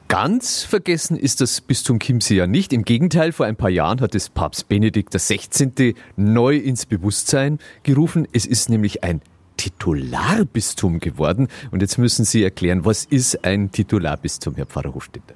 Ganz 0.07 0.63
vergessen 0.63 1.17
ist 1.17 1.41
das 1.41 1.59
Bistum 1.59 1.99
Chiemsee 1.99 2.35
ja 2.37 2.47
nicht. 2.47 2.71
Im 2.71 2.83
Gegenteil, 2.83 3.33
vor 3.33 3.45
ein 3.45 3.57
paar 3.57 3.69
Jahren 3.69 3.99
hat 3.99 4.15
es 4.15 4.29
Papst 4.29 4.69
Benedikt 4.69 5.13
XVI. 5.13 5.95
neu 6.15 6.55
ins 6.55 6.85
Bewusstsein 6.85 7.59
gerufen. 7.83 8.25
Es 8.31 8.45
ist 8.45 8.69
nämlich 8.69 9.03
ein 9.03 9.21
Titularbistum 9.57 11.01
geworden. 11.01 11.49
Und 11.71 11.81
jetzt 11.81 11.97
müssen 11.97 12.23
Sie 12.23 12.41
erklären, 12.41 12.85
was 12.85 13.03
ist 13.03 13.43
ein 13.43 13.73
Titularbistum, 13.73 14.55
Herr 14.55 14.65
Pfarrer 14.65 14.93
Hofstetter? 14.93 15.35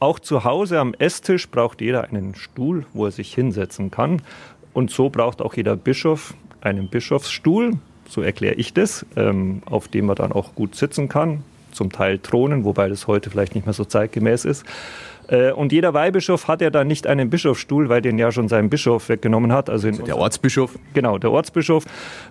Auch 0.00 0.18
zu 0.18 0.44
Hause 0.44 0.80
am 0.80 0.92
Esstisch 0.92 1.48
braucht 1.48 1.80
jeder 1.80 2.04
einen 2.04 2.34
Stuhl, 2.34 2.84
wo 2.92 3.06
er 3.06 3.10
sich 3.10 3.32
hinsetzen 3.32 3.90
kann. 3.90 4.20
Und 4.74 4.90
so 4.90 5.08
braucht 5.08 5.40
auch 5.40 5.54
jeder 5.54 5.76
Bischof 5.76 6.34
einen 6.60 6.90
Bischofsstuhl, 6.90 7.78
so 8.06 8.20
erkläre 8.20 8.56
ich 8.56 8.74
das, 8.74 9.06
ähm, 9.16 9.62
auf 9.64 9.88
dem 9.88 10.10
er 10.10 10.14
dann 10.14 10.32
auch 10.32 10.54
gut 10.54 10.74
sitzen 10.74 11.08
kann, 11.08 11.42
zum 11.74 11.92
Teil 11.92 12.18
Thronen, 12.18 12.64
wobei 12.64 12.88
das 12.88 13.06
heute 13.06 13.30
vielleicht 13.30 13.54
nicht 13.54 13.66
mehr 13.66 13.74
so 13.74 13.84
zeitgemäß 13.84 14.44
ist. 14.44 14.64
Äh, 15.28 15.52
und 15.52 15.72
jeder 15.72 15.94
Weihbischof 15.94 16.48
hat 16.48 16.60
ja 16.60 16.70
dann 16.70 16.86
nicht 16.86 17.06
einen 17.06 17.30
Bischofsstuhl, 17.30 17.88
weil 17.88 18.02
den 18.02 18.18
ja 18.18 18.32
schon 18.32 18.48
sein 18.48 18.70
Bischof 18.70 19.08
weggenommen 19.08 19.52
hat. 19.52 19.70
Also, 19.70 19.88
also 19.88 20.02
der 20.02 20.18
Ortsbischof? 20.18 20.78
Genau, 20.92 21.18
der 21.18 21.30
Ortsbischof. 21.32 21.84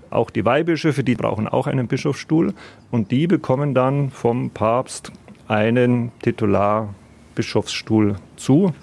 Auch 0.10 0.30
die 0.30 0.46
Weihbischöfe, 0.46 1.04
die 1.04 1.16
brauchen 1.16 1.48
auch 1.48 1.68
einen 1.68 1.88
Bischofsstuhl. 1.88 2.54
Und 2.92 3.12
die 3.12 3.28
bekommen 3.28 3.74
dann 3.74 4.12
vom 4.12 4.52
Papst 4.52 5.12
einen 5.48 6.12
Titularbischofsstuhl 6.22 8.16
zu. 8.36 8.74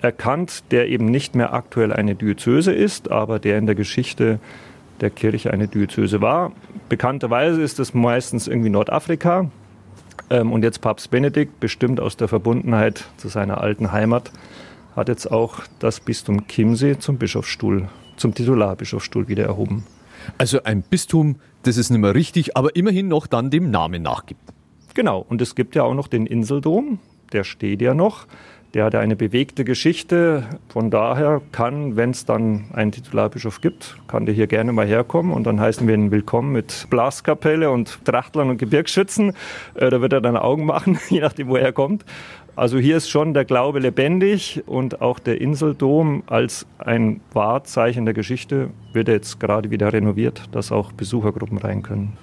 Erkannt, 0.00 0.70
der 0.70 0.88
eben 0.88 1.06
nicht 1.06 1.34
mehr 1.34 1.52
aktuell 1.52 1.92
eine 1.92 2.14
Diözese 2.14 2.72
ist, 2.72 3.10
aber 3.10 3.40
der 3.40 3.58
in 3.58 3.66
der 3.66 3.74
Geschichte 3.74 4.38
der 5.00 5.10
Kirche 5.10 5.52
eine 5.52 5.66
Diözese 5.66 6.20
war. 6.20 6.52
Bekannterweise 6.88 7.60
ist 7.60 7.80
es 7.80 7.94
meistens 7.94 8.46
irgendwie 8.46 8.70
Nordafrika. 8.70 9.50
Ähm, 10.30 10.52
und 10.52 10.62
jetzt 10.62 10.80
Papst 10.80 11.10
Benedikt, 11.10 11.60
bestimmt 11.60 12.00
aus 12.00 12.16
der 12.16 12.28
Verbundenheit 12.28 13.04
zu 13.16 13.28
seiner 13.28 13.60
alten 13.60 13.92
Heimat, 13.92 14.30
hat 14.94 15.08
jetzt 15.08 15.30
auch 15.30 15.60
das 15.78 16.00
Bistum 16.00 16.46
Chiemsee 16.48 16.98
zum 16.98 17.18
Bischofsstuhl, 17.18 17.88
zum 18.16 18.34
Titularbischofsstuhl 18.34 19.28
wieder 19.28 19.44
erhoben. 19.44 19.86
Also 20.36 20.62
ein 20.64 20.82
Bistum, 20.82 21.36
das 21.62 21.76
es 21.76 21.90
nicht 21.90 22.00
mehr 22.00 22.14
richtig, 22.14 22.56
aber 22.56 22.74
immerhin 22.76 23.08
noch 23.08 23.26
dann 23.26 23.50
dem 23.50 23.70
Namen 23.70 24.02
nachgibt. 24.02 24.40
Genau, 24.94 25.24
und 25.28 25.40
es 25.40 25.54
gibt 25.54 25.76
ja 25.76 25.84
auch 25.84 25.94
noch 25.94 26.08
den 26.08 26.26
Inseldom, 26.26 26.98
der 27.32 27.44
steht 27.44 27.80
ja 27.80 27.94
noch. 27.94 28.26
Der 28.74 28.84
hat 28.84 28.94
eine 28.94 29.16
bewegte 29.16 29.64
Geschichte. 29.64 30.44
Von 30.68 30.90
daher 30.90 31.40
kann, 31.52 31.96
wenn 31.96 32.10
es 32.10 32.26
dann 32.26 32.66
einen 32.74 32.92
Titularbischof 32.92 33.62
gibt, 33.62 33.96
kann 34.08 34.26
der 34.26 34.34
hier 34.34 34.46
gerne 34.46 34.72
mal 34.72 34.86
herkommen 34.86 35.32
und 35.32 35.44
dann 35.44 35.58
heißen 35.58 35.88
wir 35.88 35.94
ihn 35.94 36.10
willkommen 36.10 36.52
mit 36.52 36.86
Blaskapelle 36.90 37.70
und 37.70 38.04
Trachtlern 38.04 38.50
und 38.50 38.58
Gebirgsschützen. 38.58 39.32
Äh, 39.74 39.88
da 39.88 40.02
wird 40.02 40.12
er 40.12 40.20
dann 40.20 40.36
Augen 40.36 40.66
machen, 40.66 40.98
je 41.08 41.20
nachdem, 41.20 41.48
wo 41.48 41.56
er 41.56 41.72
kommt. 41.72 42.04
Also 42.56 42.76
hier 42.76 42.98
ist 42.98 43.08
schon 43.08 43.32
der 43.32 43.46
Glaube 43.46 43.78
lebendig 43.78 44.62
und 44.66 45.00
auch 45.00 45.18
der 45.18 45.40
Inseldom 45.40 46.24
als 46.26 46.66
ein 46.78 47.20
Wahrzeichen 47.32 48.04
der 48.04 48.14
Geschichte 48.14 48.68
wird 48.92 49.08
jetzt 49.08 49.40
gerade 49.40 49.70
wieder 49.70 49.94
renoviert, 49.94 50.42
dass 50.52 50.72
auch 50.72 50.92
Besuchergruppen 50.92 51.56
rein 51.56 51.82
können. 51.82 52.18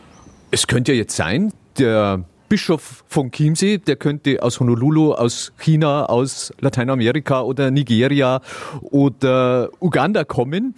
Es 0.51 0.67
könnte 0.67 0.91
ja 0.91 0.99
jetzt 0.99 1.15
sein, 1.15 1.53
der 1.79 2.25
Bischof 2.55 3.03
von 3.09 3.31
Chiemsee, 3.31 3.79
der 3.79 3.97
könnte 3.97 4.41
aus 4.41 4.61
Honolulu, 4.61 5.11
aus 5.11 5.51
China, 5.57 6.05
aus 6.05 6.53
Lateinamerika 6.61 7.41
oder 7.41 7.69
Nigeria 7.69 8.39
oder 8.79 9.71
Uganda 9.81 10.23
kommen. 10.23 10.75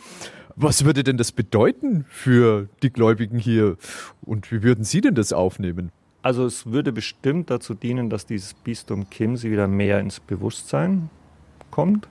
Was 0.56 0.86
würde 0.86 1.04
denn 1.04 1.18
das 1.18 1.32
bedeuten 1.32 2.06
für 2.10 2.68
die 2.82 2.90
Gläubigen 2.92 3.38
hier 3.38 3.78
und 4.22 4.52
wie 4.52 4.64
würden 4.64 4.86
Sie 4.86 5.02
denn 5.02 5.14
das 5.14 5.34
aufnehmen? 5.34 5.92
Also 6.24 6.48
es 6.48 6.66
würde 6.66 6.92
bestimmt 6.92 7.52
dazu 7.52 7.76
dienen, 7.76 8.10
dass 8.10 8.26
dieses 8.26 8.56
Bistum 8.56 9.08
Chiemsee 9.12 9.52
wieder 9.52 9.68
mehr 9.68 10.00
ins 10.00 10.20
Bewusstsein 10.20 11.12
kommt. 11.70 12.08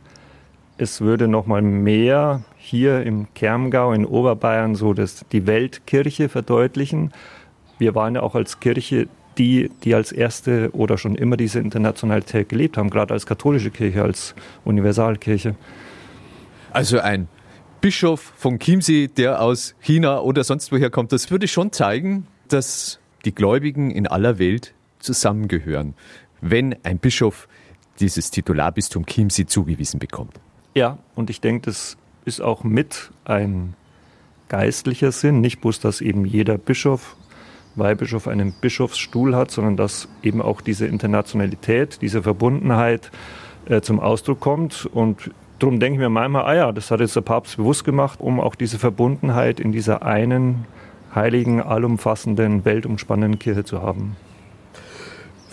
Es 0.79 1.01
würde 1.01 1.27
noch 1.27 1.47
mal 1.47 1.61
mehr 1.61 2.45
hier 2.57 3.03
im 3.03 3.27
Kermgau 3.35 3.93
in 3.93 4.07
Oberbayern 4.07 4.77
so 4.77 4.95
das, 4.95 5.27
die 5.33 5.49
Weltkirche 5.49 6.29
verdeutlichen. 6.29 7.13
Wir 7.79 7.97
waren 7.97 8.15
ja 8.15 8.23
auch 8.23 8.37
als 8.37 8.61
Kirche 8.61 9.09
die, 9.39 9.71
die 9.85 9.95
als 9.95 10.13
erste 10.13 10.71
oder 10.73 10.99
schon 10.99 11.15
immer 11.15 11.37
diese 11.37 11.59
Internationalität 11.61 12.49
gelebt 12.49 12.77
haben, 12.77 12.91
gerade 12.91 13.15
als 13.15 13.27
katholische 13.27 13.71
Kirche, 13.71 14.03
als 14.03 14.35
Universalkirche. 14.65 15.55
Also 16.73 16.99
ein 16.99 17.29
Bischof 17.81 18.33
von 18.37 18.59
Chiemsee, 18.59 19.09
der 19.09 19.41
aus 19.41 19.75
China 19.81 20.21
oder 20.21 20.45
sonst 20.45 20.73
woher 20.73 20.91
kommt, 20.91 21.13
das 21.13 21.31
würde 21.31 21.49
schon 21.49 21.73
zeigen, 21.73 22.27
dass 22.49 22.99
die 23.25 23.35
Gläubigen 23.35 23.91
in 23.91 24.07
aller 24.07 24.39
Welt 24.39 24.73
zusammengehören, 24.99 25.95
wenn 26.41 26.77
ein 26.85 26.99
Bischof 26.99 27.49
dieses 28.01 28.31
Titularbistum 28.31 29.07
Chiemsee 29.07 29.47
zugewiesen 29.47 29.99
bekommt. 29.99 30.39
Ja, 30.75 30.99
und 31.15 31.31
ich 31.31 31.41
denke, 31.41 31.67
das 31.67 31.97
ist 32.25 32.41
auch 32.41 32.65
mit 32.65 33.11
ein 33.25 33.75
geistlicher 34.49 35.13
Sinn, 35.13 35.41
nicht 35.41 35.61
bloß, 35.61 35.81
dass 35.81 36.01
eben 36.01 36.25
jeder 36.25 36.59
Bischof 36.59 37.16
Weihbischof 37.77 38.27
einen 38.27 38.53
Bischofsstuhl 38.53 39.37
hat, 39.37 39.51
sondern 39.51 39.77
dass 39.77 40.09
eben 40.23 40.43
auch 40.43 40.61
diese 40.61 40.87
Internationalität, 40.87 42.03
diese 42.03 42.23
Verbundenheit 42.23 43.11
äh, 43.67 43.81
zum 43.81 44.01
Ausdruck 44.01 44.41
kommt. 44.41 44.87
Und 44.93 45.31
darum 45.59 45.79
denke 45.79 45.95
ich 45.95 46.01
mir 46.01 46.09
manchmal, 46.09 46.45
ah 46.45 46.55
ja, 46.55 46.73
das 46.73 46.91
hat 46.91 47.01
jetzt 47.01 47.17
der 47.17 47.21
Papst 47.21 47.57
bewusst 47.57 47.85
gemacht, 47.85 48.21
um 48.21 48.41
auch 48.41 48.55
diese 48.55 48.79
Verbundenheit 48.79 49.61
in 49.61 49.73
dieser 49.73 50.03
einen 50.03 50.65
heiligen, 51.15 51.63
allumfassenden, 51.63 52.65
weltumspannenden 52.65 53.39
Kirche 53.39 53.65
zu 53.65 53.83
haben. 53.83 54.17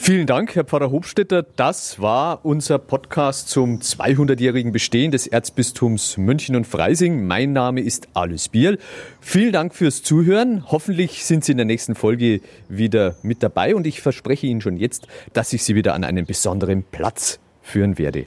Vielen 0.05 0.27
Dank, 0.27 0.53
Herr 0.53 0.65
Pfarrer 0.65 0.91
Hofstetter. 0.91 1.43
Das 1.43 2.01
war 2.01 2.43
unser 2.43 2.77
Podcast 2.77 3.47
zum 3.47 3.79
200-jährigen 3.79 4.73
Bestehen 4.73 5.11
des 5.11 5.27
Erzbistums 5.27 6.17
München 6.17 6.57
und 6.57 6.67
Freising. 6.67 7.25
Mein 7.25 7.53
Name 7.53 7.79
ist 7.79 8.09
Alois 8.13 8.49
Biel. 8.51 8.79
Vielen 9.21 9.53
Dank 9.53 9.73
fürs 9.73 10.03
Zuhören. 10.03 10.65
Hoffentlich 10.69 11.23
sind 11.23 11.45
Sie 11.45 11.53
in 11.53 11.57
der 11.57 11.65
nächsten 11.65 11.95
Folge 11.95 12.41
wieder 12.67 13.15
mit 13.23 13.41
dabei 13.43 13.75
und 13.75 13.87
ich 13.87 14.01
verspreche 14.01 14.45
Ihnen 14.45 14.59
schon 14.59 14.75
jetzt, 14.75 15.07
dass 15.31 15.53
ich 15.53 15.63
Sie 15.63 15.73
wieder 15.73 15.93
an 15.93 16.03
einen 16.03 16.25
besonderen 16.25 16.83
Platz 16.83 17.39
führen 17.61 17.97
werde. 17.97 18.25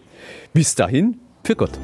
Bis 0.54 0.76
dahin, 0.76 1.20
für 1.44 1.56
Gott. 1.56 1.78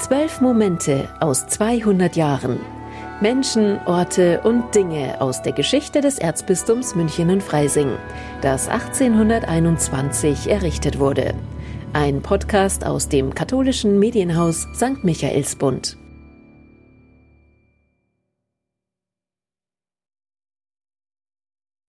Zwölf 0.00 0.40
Momente 0.40 1.10
aus 1.20 1.46
200 1.46 2.16
Jahren. 2.16 2.77
Menschen, 3.20 3.80
Orte 3.84 4.40
und 4.44 4.72
Dinge 4.76 5.20
aus 5.20 5.42
der 5.42 5.52
Geschichte 5.52 6.00
des 6.00 6.18
Erzbistums 6.18 6.94
München 6.94 7.30
und 7.30 7.42
Freising, 7.42 7.90
das 8.42 8.68
1821 8.68 10.48
errichtet 10.48 11.00
wurde. 11.00 11.34
Ein 11.92 12.22
Podcast 12.22 12.86
aus 12.86 13.08
dem 13.08 13.34
katholischen 13.34 13.98
Medienhaus 13.98 14.68
St. 14.76 15.02
Michaelsbund. 15.02 15.97